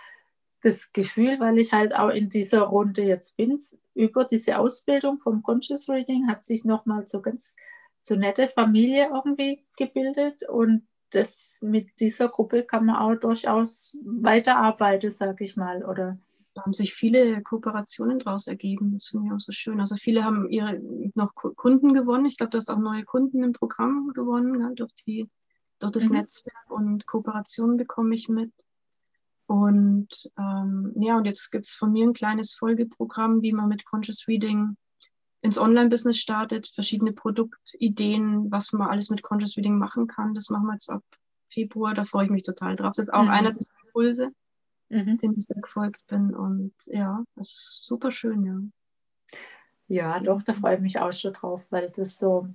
das 0.63 0.93
Gefühl, 0.93 1.39
weil 1.41 1.59
ich 1.59 1.73
halt 1.73 1.95
auch 1.95 2.11
in 2.11 2.29
dieser 2.29 2.63
Runde 2.63 3.03
jetzt 3.03 3.37
bin, 3.37 3.61
über 3.95 4.25
diese 4.25 4.59
Ausbildung 4.59 5.19
vom 5.19 5.43
Conscious 5.43 5.89
Reading 5.89 6.29
hat 6.29 6.47
sich 6.47 6.65
nochmal 6.65 7.07
so 7.07 7.21
ganz 7.21 7.55
so 7.99 8.17
nette 8.17 8.49
Familie 8.49 9.11
irgendwie 9.13 9.65
gebildet 9.77 10.49
und 10.49 10.87
das 11.11 11.59
mit 11.63 12.01
dieser 12.01 12.29
Gruppe 12.29 12.65
kann 12.65 12.87
man 12.87 12.97
auch 12.97 13.15
durchaus 13.17 13.97
weiterarbeiten, 14.05 15.11
sage 15.11 15.45
ich 15.45 15.57
mal, 15.57 15.85
oder? 15.85 16.19
Da 16.55 16.65
haben 16.65 16.75
sich 16.75 16.93
viele 16.95 17.41
Kooperationen 17.43 18.19
daraus 18.19 18.47
ergeben. 18.49 18.93
Das 18.93 19.07
finde 19.07 19.27
ich 19.27 19.33
auch 19.33 19.41
so 19.41 19.53
schön. 19.53 19.81
Also 19.81 19.95
viele 19.95 20.25
haben 20.25 20.49
ihre 20.51 20.81
noch 21.15 21.35
Kunden 21.35 21.95
gewonnen. 21.95 22.27
Ich 22.27 22.37
glaube, 22.37 22.51
du 22.51 22.59
hast 22.59 22.69
auch 22.69 22.79
neue 22.79 23.05
Kunden 23.05 23.45
im 23.45 23.53
Programm 23.53 24.13
gewonnen, 24.13 24.61
ja, 24.61 24.71
durch, 24.75 24.93
die, 25.07 25.31
durch 25.79 25.93
das 25.93 26.09
mhm. 26.09 26.17
Netzwerk 26.17 26.71
und 26.71 27.07
Kooperationen 27.07 27.77
bekomme 27.77 28.15
ich 28.15 28.29
mit. 28.29 28.53
Und 29.49 30.31
ähm, 30.39 30.93
ja, 31.01 31.17
und 31.17 31.25
jetzt 31.25 31.51
gibt 31.51 31.67
es 31.67 31.75
von 31.75 31.91
mir 31.91 32.07
ein 32.07 32.13
kleines 32.13 32.53
Folgeprogramm, 32.53 33.41
wie 33.41 33.55
man 33.55 33.69
mit 33.69 33.87
Conscious 33.87 34.29
Reading 34.29 34.77
ins 35.41 35.57
Online-Business 35.57 36.19
startet, 36.19 36.67
verschiedene 36.67 37.13
Produktideen, 37.13 38.51
was 38.51 38.75
man 38.75 38.89
alles 38.89 39.09
mit 39.09 39.23
Conscious 39.23 39.57
Reading 39.57 39.79
machen 39.79 40.07
kann. 40.07 40.35
Das 40.35 40.51
machen 40.51 40.67
wir 40.67 40.75
jetzt 40.75 40.91
ab 40.91 41.03
Februar, 41.51 41.95
da 41.95 42.05
freue 42.05 42.27
ich 42.27 42.31
mich 42.31 42.43
total 42.43 42.77
drauf. 42.77 42.93
Das 42.95 43.07
ist 43.07 43.15
auch 43.15 43.23
mhm. 43.23 43.31
einer 43.31 43.53
der 43.53 43.67
Impulse, 43.87 44.33
mhm. 44.91 45.17
denen 45.17 45.39
ich 45.39 45.47
da 45.47 45.59
gefolgt 45.59 46.07
bin. 46.09 46.35
Und 46.35 46.75
ja, 46.85 47.25
das 47.35 47.49
ist 47.49 47.87
super 47.87 48.13
schön, 48.13 48.45
ja. 48.45 49.39
Ja, 49.91 50.21
doch, 50.21 50.43
da 50.43 50.53
freue 50.53 50.75
ich 50.75 50.83
mich 50.83 50.99
auch 50.99 51.13
schon 51.13 51.33
drauf, 51.33 51.73
weil 51.73 51.91
das 51.97 52.19
so, 52.19 52.49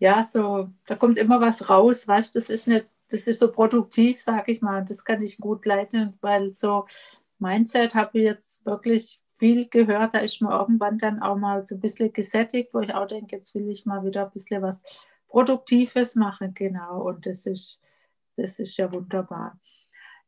ja, 0.00 0.24
so, 0.24 0.70
da 0.86 0.96
kommt 0.96 1.18
immer 1.18 1.40
was 1.40 1.70
raus, 1.70 2.08
weißt 2.08 2.34
du, 2.34 2.40
das 2.40 2.50
ist 2.50 2.66
nicht 2.66 2.86
das 3.12 3.26
ist 3.26 3.40
so 3.40 3.52
produktiv, 3.52 4.20
sage 4.20 4.52
ich 4.52 4.62
mal. 4.62 4.84
Das 4.84 5.04
kann 5.04 5.22
ich 5.22 5.38
gut 5.38 5.66
leiten, 5.66 6.14
weil 6.20 6.54
so 6.54 6.86
Mindset 7.38 7.94
habe 7.94 8.18
ich 8.18 8.24
jetzt 8.24 8.64
wirklich 8.64 9.20
viel 9.34 9.68
gehört. 9.68 10.14
Da 10.14 10.20
ist 10.20 10.40
mir 10.40 10.50
irgendwann 10.50 10.98
dann 10.98 11.20
auch 11.20 11.36
mal 11.36 11.64
so 11.64 11.74
ein 11.74 11.80
bisschen 11.80 12.12
gesättigt, 12.12 12.72
wo 12.72 12.80
ich 12.80 12.94
auch 12.94 13.06
denke, 13.06 13.36
jetzt 13.36 13.54
will 13.54 13.68
ich 13.68 13.84
mal 13.84 14.04
wieder 14.04 14.24
ein 14.24 14.32
bisschen 14.32 14.62
was 14.62 14.82
Produktives 15.28 16.14
machen. 16.14 16.54
Genau, 16.54 17.02
und 17.02 17.26
das 17.26 17.46
ist, 17.46 17.82
das 18.36 18.58
ist 18.58 18.76
ja 18.76 18.92
wunderbar. 18.92 19.58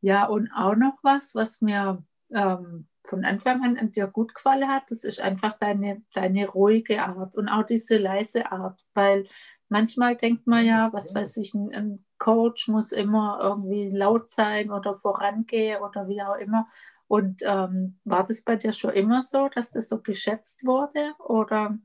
Ja, 0.01 0.25
und 0.25 0.51
auch 0.55 0.75
noch 0.75 0.99
was, 1.01 1.33
was 1.33 1.61
mir 1.61 2.03
ähm, 2.31 2.87
von 3.03 3.23
Anfang 3.23 3.63
an 3.63 3.77
an 3.77 3.91
dir 3.91 4.07
gut 4.07 4.35
gefallen 4.35 4.67
hat, 4.67 4.83
das 4.89 5.03
ist 5.03 5.21
einfach 5.21 5.57
deine, 5.59 6.03
deine 6.13 6.47
ruhige 6.47 7.01
Art 7.01 7.35
und 7.35 7.49
auch 7.49 7.63
diese 7.63 7.97
leise 7.97 8.51
Art, 8.51 8.81
weil 8.93 9.25
manchmal 9.69 10.15
denkt 10.15 10.47
man 10.47 10.65
ja, 10.65 10.91
was 10.91 11.15
weiß 11.15 11.37
ich, 11.37 11.53
ein, 11.53 11.73
ein 11.73 12.05
Coach 12.25 12.67
muss 12.69 12.91
immer 12.91 13.37
irgendwie 13.39 13.89
laut 13.95 14.31
sein 14.31 14.71
oder 14.71 14.93
vorangehen 14.93 15.79
oder 15.83 16.07
wie 16.07 16.23
auch 16.23 16.37
immer. 16.37 16.67
Und 17.07 17.43
ähm, 17.45 17.99
war 18.03 18.25
das 18.25 18.41
bei 18.41 18.55
dir 18.55 18.73
schon 18.73 18.93
immer 18.93 19.23
so, 19.23 19.47
dass 19.53 19.69
das 19.69 19.89
so 19.89 20.01
geschätzt 20.01 20.65
wurde? 20.65 21.13
Oder? 21.19 21.77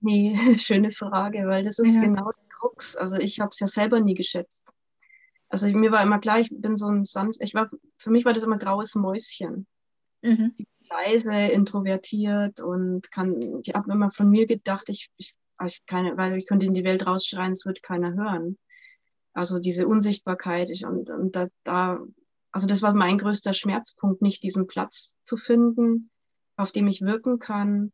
Nee, 0.00 0.36
schöne 0.58 0.90
Frage, 0.90 1.46
weil 1.46 1.64
das 1.64 1.78
ist 1.78 1.96
ja. 1.96 2.02
genau 2.02 2.30
der 2.32 2.48
Krux. 2.50 2.96
Also 2.96 3.16
ich 3.16 3.40
habe 3.40 3.48
es 3.50 3.60
ja 3.60 3.66
selber 3.66 4.00
nie 4.00 4.14
geschätzt. 4.14 4.74
Also 5.48 5.68
mir 5.68 5.90
war 5.90 6.02
immer 6.02 6.18
klar, 6.18 6.40
ich 6.40 6.50
bin 6.52 6.76
so 6.76 6.88
ein 6.88 7.04
sanft, 7.04 7.40
ich 7.40 7.54
war, 7.54 7.70
für 7.96 8.10
mich 8.10 8.26
war 8.26 8.34
das 8.34 8.44
immer 8.44 8.58
graues 8.58 8.94
Mäuschen. 8.94 9.66
Mhm. 10.20 10.54
Leise, 10.90 11.34
introvertiert 11.34 12.60
und 12.60 13.10
kann, 13.10 13.62
ich 13.62 13.74
habe 13.74 13.90
immer 13.90 14.10
von 14.10 14.28
mir 14.28 14.46
gedacht, 14.46 14.90
ich, 14.90 15.08
ich, 15.16 15.34
ich 15.64 15.86
keine, 15.86 16.14
weil 16.18 16.36
ich 16.36 16.46
könnte 16.46 16.66
in 16.66 16.74
die 16.74 16.84
Welt 16.84 17.06
rausschreien, 17.06 17.52
es 17.52 17.64
wird 17.64 17.82
keiner 17.82 18.12
hören. 18.12 18.58
Also 19.34 19.58
diese 19.58 19.86
Unsichtbarkeit. 19.86 20.70
Ich, 20.70 20.86
und, 20.86 21.10
und 21.10 21.36
da, 21.36 21.48
da, 21.64 22.00
also 22.52 22.66
das 22.66 22.82
war 22.82 22.94
mein 22.94 23.18
größter 23.18 23.52
Schmerzpunkt, 23.52 24.22
nicht 24.22 24.42
diesen 24.42 24.66
Platz 24.66 25.16
zu 25.24 25.36
finden, 25.36 26.10
auf 26.56 26.72
dem 26.72 26.86
ich 26.86 27.02
wirken 27.02 27.38
kann. 27.38 27.92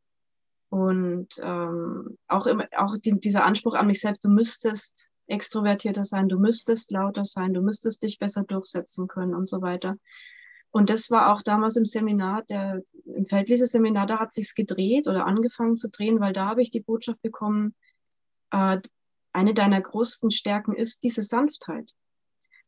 Und 0.69 1.29
ähm, 1.43 2.17
auch, 2.29 2.47
immer, 2.47 2.67
auch 2.77 2.97
die, 2.97 3.19
dieser 3.19 3.45
Anspruch 3.45 3.75
an 3.75 3.89
mich 3.89 4.01
selbst, 4.01 4.25
du 4.25 4.29
müsstest 4.29 5.09
extrovertierter 5.27 6.05
sein, 6.05 6.29
du 6.29 6.39
müsstest 6.39 6.91
lauter 6.91 7.25
sein, 7.25 7.55
du 7.55 7.63
müsstest 7.63 8.03
dich 8.03 8.19
besser 8.19 8.45
durchsetzen 8.45 9.09
können 9.09 9.35
und 9.35 9.49
so 9.49 9.63
weiter. 9.63 9.97
Und 10.73 10.91
das 10.91 11.11
war 11.11 11.35
auch 11.35 11.43
damals 11.43 11.77
im 11.77 11.85
Seminar, 11.85 12.45
der, 12.45 12.83
im 13.05 13.25
Feldleser-Seminar, 13.27 14.07
da 14.07 14.21
hat 14.21 14.33
sich's 14.33 14.55
gedreht 14.55 15.09
oder 15.09 15.27
angefangen 15.27 15.77
zu 15.77 15.89
drehen, 15.89 16.21
weil 16.21 16.33
da 16.33 16.47
habe 16.47 16.63
ich 16.63 16.71
die 16.71 16.81
Botschaft 16.81 17.21
bekommen, 17.23 17.75
äh, 18.53 18.79
eine 19.33 19.55
deiner 19.55 19.81
größten 19.81 20.31
Stärken 20.31 20.75
ist 20.75 21.03
diese 21.03 21.23
Sanftheit. 21.23 21.93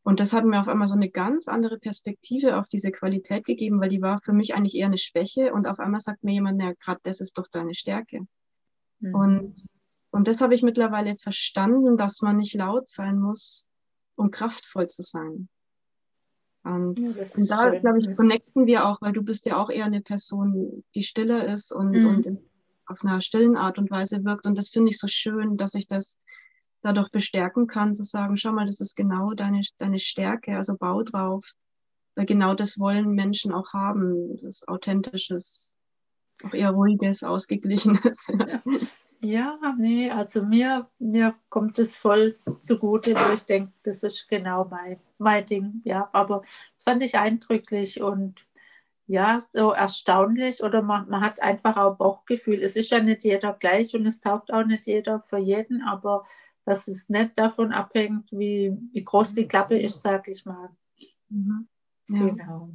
Und 0.03 0.19
das 0.19 0.33
hat 0.33 0.43
mir 0.43 0.59
auf 0.59 0.67
einmal 0.67 0.87
so 0.89 0.95
eine 0.95 1.09
ganz 1.09 1.47
andere 1.47 1.79
Perspektive 1.79 2.57
auf 2.57 2.67
diese 2.67 2.91
Qualität 2.91 3.45
gegeben, 3.45 3.79
weil 3.79 3.89
die 3.89 4.01
war 4.01 4.19
für 4.21 4.33
mich 4.33 4.53
eigentlich 4.53 4.75
eher 4.75 4.87
eine 4.87 4.97
Schwäche. 4.97 5.53
Und 5.53 5.65
auf 5.65 5.79
einmal 5.79 6.01
sagt 6.01 6.23
mir 6.23 6.33
jemand, 6.33 6.61
ja, 6.61 6.73
gerade 6.73 6.99
das 7.03 7.21
ist 7.21 7.37
doch 7.37 7.47
deine 7.47 7.73
Stärke. 7.73 8.27
Mhm. 8.99 9.15
Und, 9.15 9.63
und 10.11 10.27
das 10.27 10.41
habe 10.41 10.55
ich 10.55 10.61
mittlerweile 10.61 11.15
verstanden, 11.15 11.95
dass 11.95 12.21
man 12.21 12.37
nicht 12.37 12.53
laut 12.53 12.89
sein 12.89 13.17
muss, 13.17 13.67
um 14.15 14.29
kraftvoll 14.29 14.89
zu 14.89 15.03
sein. 15.03 15.47
Und, 16.65 16.99
ja, 16.99 17.23
und 17.35 17.51
da, 17.51 17.69
glaube 17.79 17.99
ich, 17.99 18.15
connecten 18.15 18.65
wir 18.65 18.85
auch, 18.85 19.01
weil 19.01 19.11
du 19.11 19.21
bist 19.21 19.45
ja 19.45 19.57
auch 19.57 19.69
eher 19.69 19.85
eine 19.85 20.01
Person, 20.01 20.83
die 20.95 21.03
stiller 21.03 21.45
ist 21.45 21.73
und, 21.73 21.91
mhm. 21.91 22.07
und 22.07 22.25
in, 22.25 22.39
auf 22.85 23.03
einer 23.03 23.21
stillen 23.21 23.55
Art 23.55 23.77
und 23.77 23.89
Weise 23.89 24.23
wirkt. 24.25 24.45
Und 24.45 24.57
das 24.57 24.69
finde 24.69 24.89
ich 24.89 24.99
so 24.99 25.07
schön, 25.07 25.55
dass 25.55 25.75
ich 25.75 25.87
das 25.87 26.17
dadurch 26.83 27.09
bestärken 27.09 27.65
kann, 27.65 27.95
zu 27.95 28.03
sagen, 28.03 28.37
schau 28.37 28.51
mal, 28.51 28.67
das 28.67 28.79
ist 28.79 28.95
genau 28.95 29.33
deine, 29.33 29.61
deine 29.77 29.99
Stärke, 29.99 30.55
also 30.55 30.75
bau 30.77 31.01
drauf. 31.01 31.45
Weil 32.15 32.25
genau 32.25 32.53
das 32.53 32.77
wollen 32.77 33.11
Menschen 33.11 33.51
auch 33.51 33.73
haben, 33.73 34.37
das 34.37 34.67
Authentisches, 34.67 35.75
auch 36.43 36.53
eher 36.53 36.71
ruhiges, 36.71 37.23
ausgeglichenes. 37.23 38.27
Ja, 39.25 39.57
nee, 39.77 40.11
also 40.11 40.43
mir, 40.43 40.89
mir 40.99 41.33
kommt 41.47 41.79
es 41.79 41.97
voll 41.97 42.37
zugute, 42.61 43.15
wo 43.15 43.33
ich 43.33 43.43
denke, 43.43 43.71
das 43.83 44.03
ist 44.03 44.27
genau 44.27 44.65
mein, 44.69 44.99
mein 45.17 45.45
Ding. 45.45 45.81
Ja, 45.85 46.09
aber 46.11 46.41
das 46.75 46.83
fand 46.83 47.01
ich 47.03 47.17
eindrücklich 47.17 48.01
und 48.01 48.45
ja, 49.07 49.39
so 49.39 49.71
erstaunlich 49.71 50.61
oder 50.61 50.81
man, 50.81 51.07
man 51.07 51.21
hat 51.21 51.41
einfach 51.41 51.77
auch 51.77 51.95
Bauchgefühl. 51.95 52.61
Es 52.61 52.75
ist 52.75 52.91
ja 52.91 52.99
nicht 52.99 53.23
jeder 53.23 53.53
gleich 53.53 53.95
und 53.95 54.05
es 54.05 54.19
taugt 54.19 54.51
auch 54.51 54.65
nicht 54.65 54.87
jeder 54.87 55.21
für 55.21 55.37
jeden, 55.37 55.81
aber 55.83 56.25
dass 56.65 56.87
es 56.87 57.09
nicht 57.09 57.37
davon 57.37 57.71
abhängt, 57.71 58.31
wie, 58.31 58.77
wie 58.91 59.03
groß 59.03 59.33
die 59.33 59.47
Klappe 59.47 59.79
ist, 59.79 60.01
sage 60.01 60.31
ich 60.31 60.45
mal. 60.45 60.69
Mhm. 61.29 61.67
Ja. 62.07 62.25
Genau. 62.25 62.69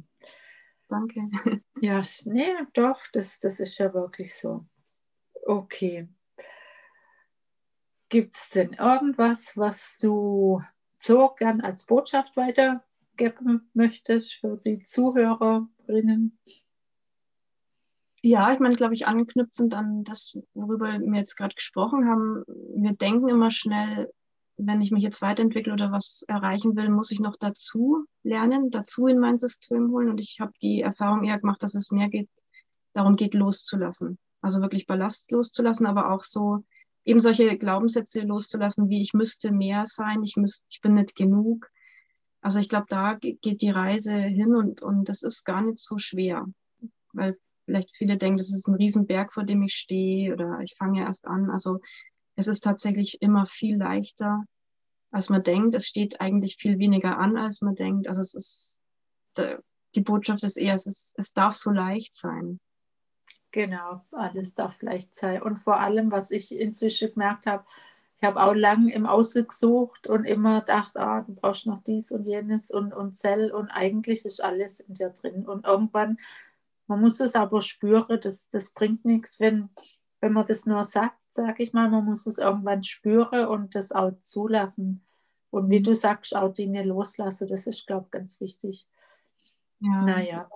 Danke. 0.87 1.29
Ja, 1.81 2.01
nee, 2.25 2.51
doch, 2.73 2.99
das, 3.13 3.39
das 3.39 3.61
ist 3.61 3.77
ja 3.77 3.93
wirklich 3.93 4.35
so. 4.35 4.65
Okay. 5.45 6.09
Gibt 8.09 8.35
es 8.35 8.49
denn 8.49 8.73
irgendwas, 8.73 9.55
was 9.55 9.97
du 9.97 10.61
so 10.97 11.29
gern 11.37 11.61
als 11.61 11.85
Botschaft 11.85 12.35
weitergeben 12.35 13.69
möchtest 13.73 14.33
für 14.33 14.57
die 14.57 14.83
Zuhörerinnen? 14.83 16.37
Ja, 18.21 18.51
ich 18.51 18.59
meine, 18.59 18.75
glaube 18.75 18.93
ich, 18.93 19.07
anknüpfend 19.07 19.73
an 19.73 20.03
das, 20.03 20.37
worüber 20.53 20.99
wir 20.99 21.17
jetzt 21.17 21.35
gerade 21.35 21.55
gesprochen 21.55 22.07
haben. 22.07 22.43
Wir 22.75 22.93
denken 22.93 23.29
immer 23.29 23.49
schnell, 23.49 24.11
wenn 24.57 24.81
ich 24.81 24.91
mich 24.91 25.03
jetzt 25.03 25.21
weiterentwickle 25.21 25.71
oder 25.71 25.91
was 25.91 26.23
erreichen 26.27 26.75
will, 26.75 26.89
muss 26.89 27.11
ich 27.11 27.21
noch 27.21 27.37
dazu 27.37 28.05
lernen, 28.23 28.71
dazu 28.71 29.07
in 29.07 29.19
mein 29.19 29.37
System 29.37 29.89
holen. 29.91 30.09
Und 30.09 30.19
ich 30.19 30.39
habe 30.41 30.51
die 30.61 30.81
Erfahrung 30.81 31.23
eher 31.23 31.39
gemacht, 31.39 31.63
dass 31.63 31.75
es 31.75 31.91
mehr 31.91 32.09
geht, 32.09 32.29
darum 32.93 33.15
geht, 33.15 33.33
loszulassen. 33.33 34.17
Also 34.41 34.61
wirklich 34.61 34.85
Ballast 34.85 35.31
loszulassen, 35.31 35.85
aber 35.85 36.11
auch 36.11 36.23
so 36.23 36.65
eben 37.05 37.21
solche 37.21 37.57
Glaubenssätze 37.57 38.21
loszulassen, 38.21 38.89
wie 38.89 39.01
ich 39.01 39.13
müsste 39.13 39.51
mehr 39.51 39.85
sein, 39.85 40.23
ich 40.23 40.35
müsste, 40.35 40.65
ich 40.69 40.81
bin 40.81 40.93
nicht 40.93 41.15
genug. 41.15 41.69
Also 42.41 42.59
ich 42.59 42.69
glaube, 42.69 42.85
da 42.89 43.15
geht 43.15 43.61
die 43.61 43.69
Reise 43.69 44.13
hin 44.13 44.55
und, 44.55 44.81
und 44.81 45.07
das 45.09 45.23
ist 45.23 45.45
gar 45.45 45.61
nicht 45.61 45.79
so 45.79 45.97
schwer, 45.97 46.45
weil 47.13 47.37
vielleicht 47.69 47.95
viele 47.95 48.17
denken, 48.17 48.37
das 48.37 48.49
ist 48.49 48.67
ein 48.67 48.75
Riesenberg, 48.75 49.31
vor 49.31 49.43
dem 49.43 49.61
ich 49.61 49.75
stehe 49.75 50.33
oder 50.33 50.59
ich 50.63 50.75
fange 50.75 51.01
erst 51.01 51.27
an. 51.27 51.51
Also 51.51 51.79
es 52.35 52.47
ist 52.47 52.63
tatsächlich 52.63 53.21
immer 53.21 53.45
viel 53.45 53.77
leichter, 53.77 54.43
als 55.11 55.29
man 55.29 55.43
denkt. 55.43 55.75
Es 55.75 55.85
steht 55.85 56.19
eigentlich 56.19 56.57
viel 56.57 56.79
weniger 56.79 57.19
an, 57.19 57.37
als 57.37 57.61
man 57.61 57.75
denkt. 57.75 58.07
Also 58.07 58.21
es 58.21 58.33
ist, 58.33 58.79
die 59.93 60.01
Botschaft 60.01 60.43
ist 60.43 60.57
eher, 60.57 60.73
es, 60.73 60.87
ist, 60.87 61.13
es 61.17 61.31
darf 61.31 61.55
so 61.55 61.69
leicht 61.69 62.15
sein. 62.15 62.59
Genau, 63.51 64.01
alles 64.11 64.55
darf 64.55 64.81
leicht 64.81 65.15
sein. 65.15 65.43
Und 65.43 65.57
vor 65.57 65.79
allem, 65.79 66.11
was 66.11 66.31
ich 66.31 66.51
inzwischen 66.55 67.13
gemerkt 67.13 67.45
habe, 67.45 67.65
ich 68.21 68.27
habe 68.27 68.41
auch 68.43 68.53
lange 68.53 68.91
im 68.93 69.05
Außen 69.05 69.47
gesucht 69.47 70.07
und 70.07 70.25
immer 70.25 70.59
gedacht, 70.61 70.97
ah, 70.97 71.21
du 71.21 71.35
brauchst 71.35 71.67
noch 71.67 71.83
dies 71.83 72.11
und 72.11 72.25
jenes 72.25 72.69
und, 72.69 72.93
und 72.93 73.17
Zell 73.17 73.51
und 73.51 73.69
eigentlich 73.69 74.25
ist 74.25 74.43
alles 74.43 74.81
in 74.81 74.95
dir 74.95 75.09
drin. 75.09 75.47
Und 75.47 75.65
irgendwann 75.65 76.17
man 76.89 77.01
muss 77.01 77.19
es 77.19 77.35
aber 77.35 77.61
spüren, 77.61 78.19
das, 78.19 78.49
das 78.49 78.71
bringt 78.71 79.05
nichts, 79.05 79.39
wenn, 79.39 79.69
wenn 80.21 80.33
man 80.33 80.47
das 80.47 80.65
nur 80.65 80.83
sagt, 80.83 81.19
sage 81.29 81.61
ich 81.61 81.71
mal. 81.71 81.87
Man 81.87 82.03
muss 82.03 82.25
es 82.25 82.39
irgendwann 82.39 82.83
spüren 82.83 83.45
und 83.45 83.75
das 83.75 83.91
auch 83.91 84.11
zulassen. 84.23 85.05
Und 85.51 85.69
wie 85.69 85.83
du 85.83 85.93
sagst, 85.93 86.35
auch 86.35 86.51
Dinge 86.51 86.83
loslassen, 86.83 87.47
das 87.47 87.67
ist, 87.67 87.85
glaube 87.85 88.07
ich, 88.07 88.11
ganz 88.11 88.41
wichtig. 88.41 88.87
Ja. 89.79 90.01
Naja. 90.01 90.49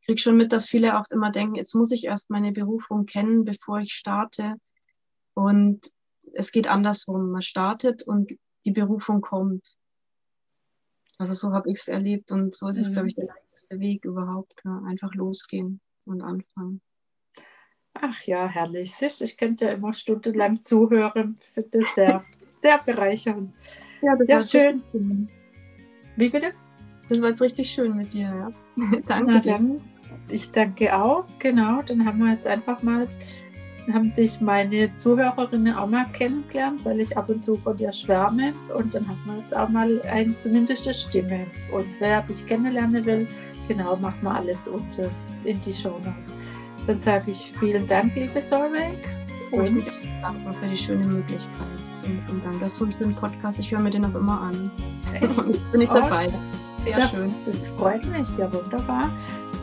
Ich 0.00 0.06
kriege 0.06 0.20
schon 0.20 0.36
mit, 0.36 0.52
dass 0.52 0.68
viele 0.68 0.98
auch 0.98 1.04
immer 1.10 1.30
denken, 1.30 1.54
jetzt 1.54 1.76
muss 1.76 1.92
ich 1.92 2.06
erst 2.06 2.28
meine 2.28 2.50
Berufung 2.50 3.06
kennen, 3.06 3.44
bevor 3.44 3.78
ich 3.78 3.92
starte. 3.92 4.56
Und 5.34 5.92
es 6.34 6.50
geht 6.50 6.66
andersrum. 6.66 7.30
Man 7.30 7.42
startet 7.42 8.02
und 8.02 8.32
die 8.64 8.72
Berufung 8.72 9.20
kommt. 9.20 9.76
Also 11.18 11.34
so 11.34 11.52
habe 11.52 11.70
ich 11.70 11.78
es 11.78 11.86
erlebt 11.86 12.32
und 12.32 12.52
so 12.52 12.66
ist 12.66 12.78
es, 12.78 12.92
glaube 12.92 13.06
ich, 13.06 13.14
der 13.14 13.28
leichteste 13.52 13.80
Weg 13.80 14.04
überhaupt. 14.04 14.62
Ja. 14.64 14.82
Einfach 14.86 15.14
losgehen 15.14 15.80
und 16.04 16.22
anfangen. 16.22 16.80
Ach 17.94 18.22
ja, 18.22 18.48
herrlich. 18.48 18.94
Ich 19.00 19.36
könnte 19.36 19.66
ja 19.66 19.72
immer 19.72 19.92
stundenlang 19.92 20.62
zuhören. 20.62 21.34
Ich 21.38 21.46
finde 21.46 21.80
das 21.80 21.94
sehr, 21.94 22.24
sehr 22.58 22.78
bereichernd. 22.78 23.52
Ja, 24.00 24.16
das 24.16 24.28
ja, 24.28 24.36
war 24.36 24.42
schön. 24.42 24.82
schön. 24.90 25.28
Wie 26.16 26.28
bitte? 26.28 26.52
Das 27.08 27.20
war 27.20 27.28
jetzt 27.28 27.42
richtig 27.42 27.70
schön 27.70 27.96
mit 27.96 28.12
dir, 28.14 28.22
ja. 28.22 28.50
danke 29.06 29.32
Na. 29.32 29.40
Dann, 29.40 29.80
ich 30.30 30.50
danke 30.50 30.96
auch, 30.96 31.26
genau. 31.38 31.82
Dann 31.82 32.06
haben 32.06 32.18
wir 32.20 32.32
jetzt 32.32 32.46
einfach 32.46 32.82
mal 32.82 33.06
haben 33.92 34.12
dich 34.12 34.40
meine 34.40 34.94
Zuhörerinnen 34.94 35.74
auch 35.74 35.88
mal 35.88 36.04
kennengelernt, 36.12 36.84
weil 36.84 37.00
ich 37.00 37.16
ab 37.16 37.28
und 37.28 37.42
zu 37.42 37.54
von 37.54 37.76
dir 37.76 37.92
schwärme. 37.92 38.52
Und 38.76 38.94
dann 38.94 39.06
hat 39.08 39.16
man 39.26 39.40
jetzt 39.40 39.56
auch 39.56 39.68
mal 39.68 40.00
ein, 40.02 40.36
zumindest 40.38 40.86
eine 40.86 40.94
Stimme. 40.94 41.46
Und 41.72 41.86
wer 41.98 42.22
dich 42.22 42.46
kennenlernen 42.46 43.04
will, 43.04 43.26
genau, 43.68 43.96
macht 43.96 44.22
mal 44.22 44.36
alles 44.36 44.68
unter 44.68 45.10
in 45.44 45.60
die 45.62 45.72
Show 45.72 45.98
Notes. 45.98 46.32
Dann 46.86 47.00
sage 47.00 47.30
ich 47.30 47.52
vielen 47.58 47.86
Dank, 47.86 48.14
liebe 48.14 48.40
Solveig. 48.40 48.94
Und 49.50 49.78
ich 49.78 50.00
bin 50.00 50.10
dankbar 50.22 50.54
für 50.54 50.66
die 50.66 50.76
schöne 50.76 51.04
Möglichkeit. 51.04 51.66
Und, 52.04 52.30
und 52.30 52.44
dann 52.44 52.58
das 52.60 52.78
so 52.78 52.84
ein 52.84 52.92
schönen 52.92 53.14
Podcast. 53.14 53.58
Ich 53.58 53.70
höre 53.70 53.80
mir 53.80 53.90
den 53.90 54.04
auch 54.04 54.14
immer 54.14 54.40
an. 54.40 54.70
Echt? 55.14 55.22
Jetzt 55.46 55.72
bin 55.72 55.82
ich 55.82 55.88
dabei. 55.88 56.28
Sehr 56.84 56.96
das, 56.96 57.10
schön. 57.10 57.34
Das 57.46 57.68
freut 57.68 58.04
mich, 58.06 58.36
ja 58.38 58.52
wunderbar. 58.52 59.10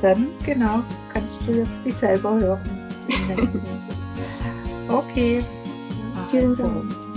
Dann 0.01 0.27
genau 0.45 0.81
kannst 1.11 1.45
du 1.45 1.51
jetzt 1.51 1.85
dich 1.85 1.95
selber 1.95 2.39
hören. 2.39 2.87
Okay. 4.89 5.43
Vielen 6.31 6.55
Dank. 6.55 7.08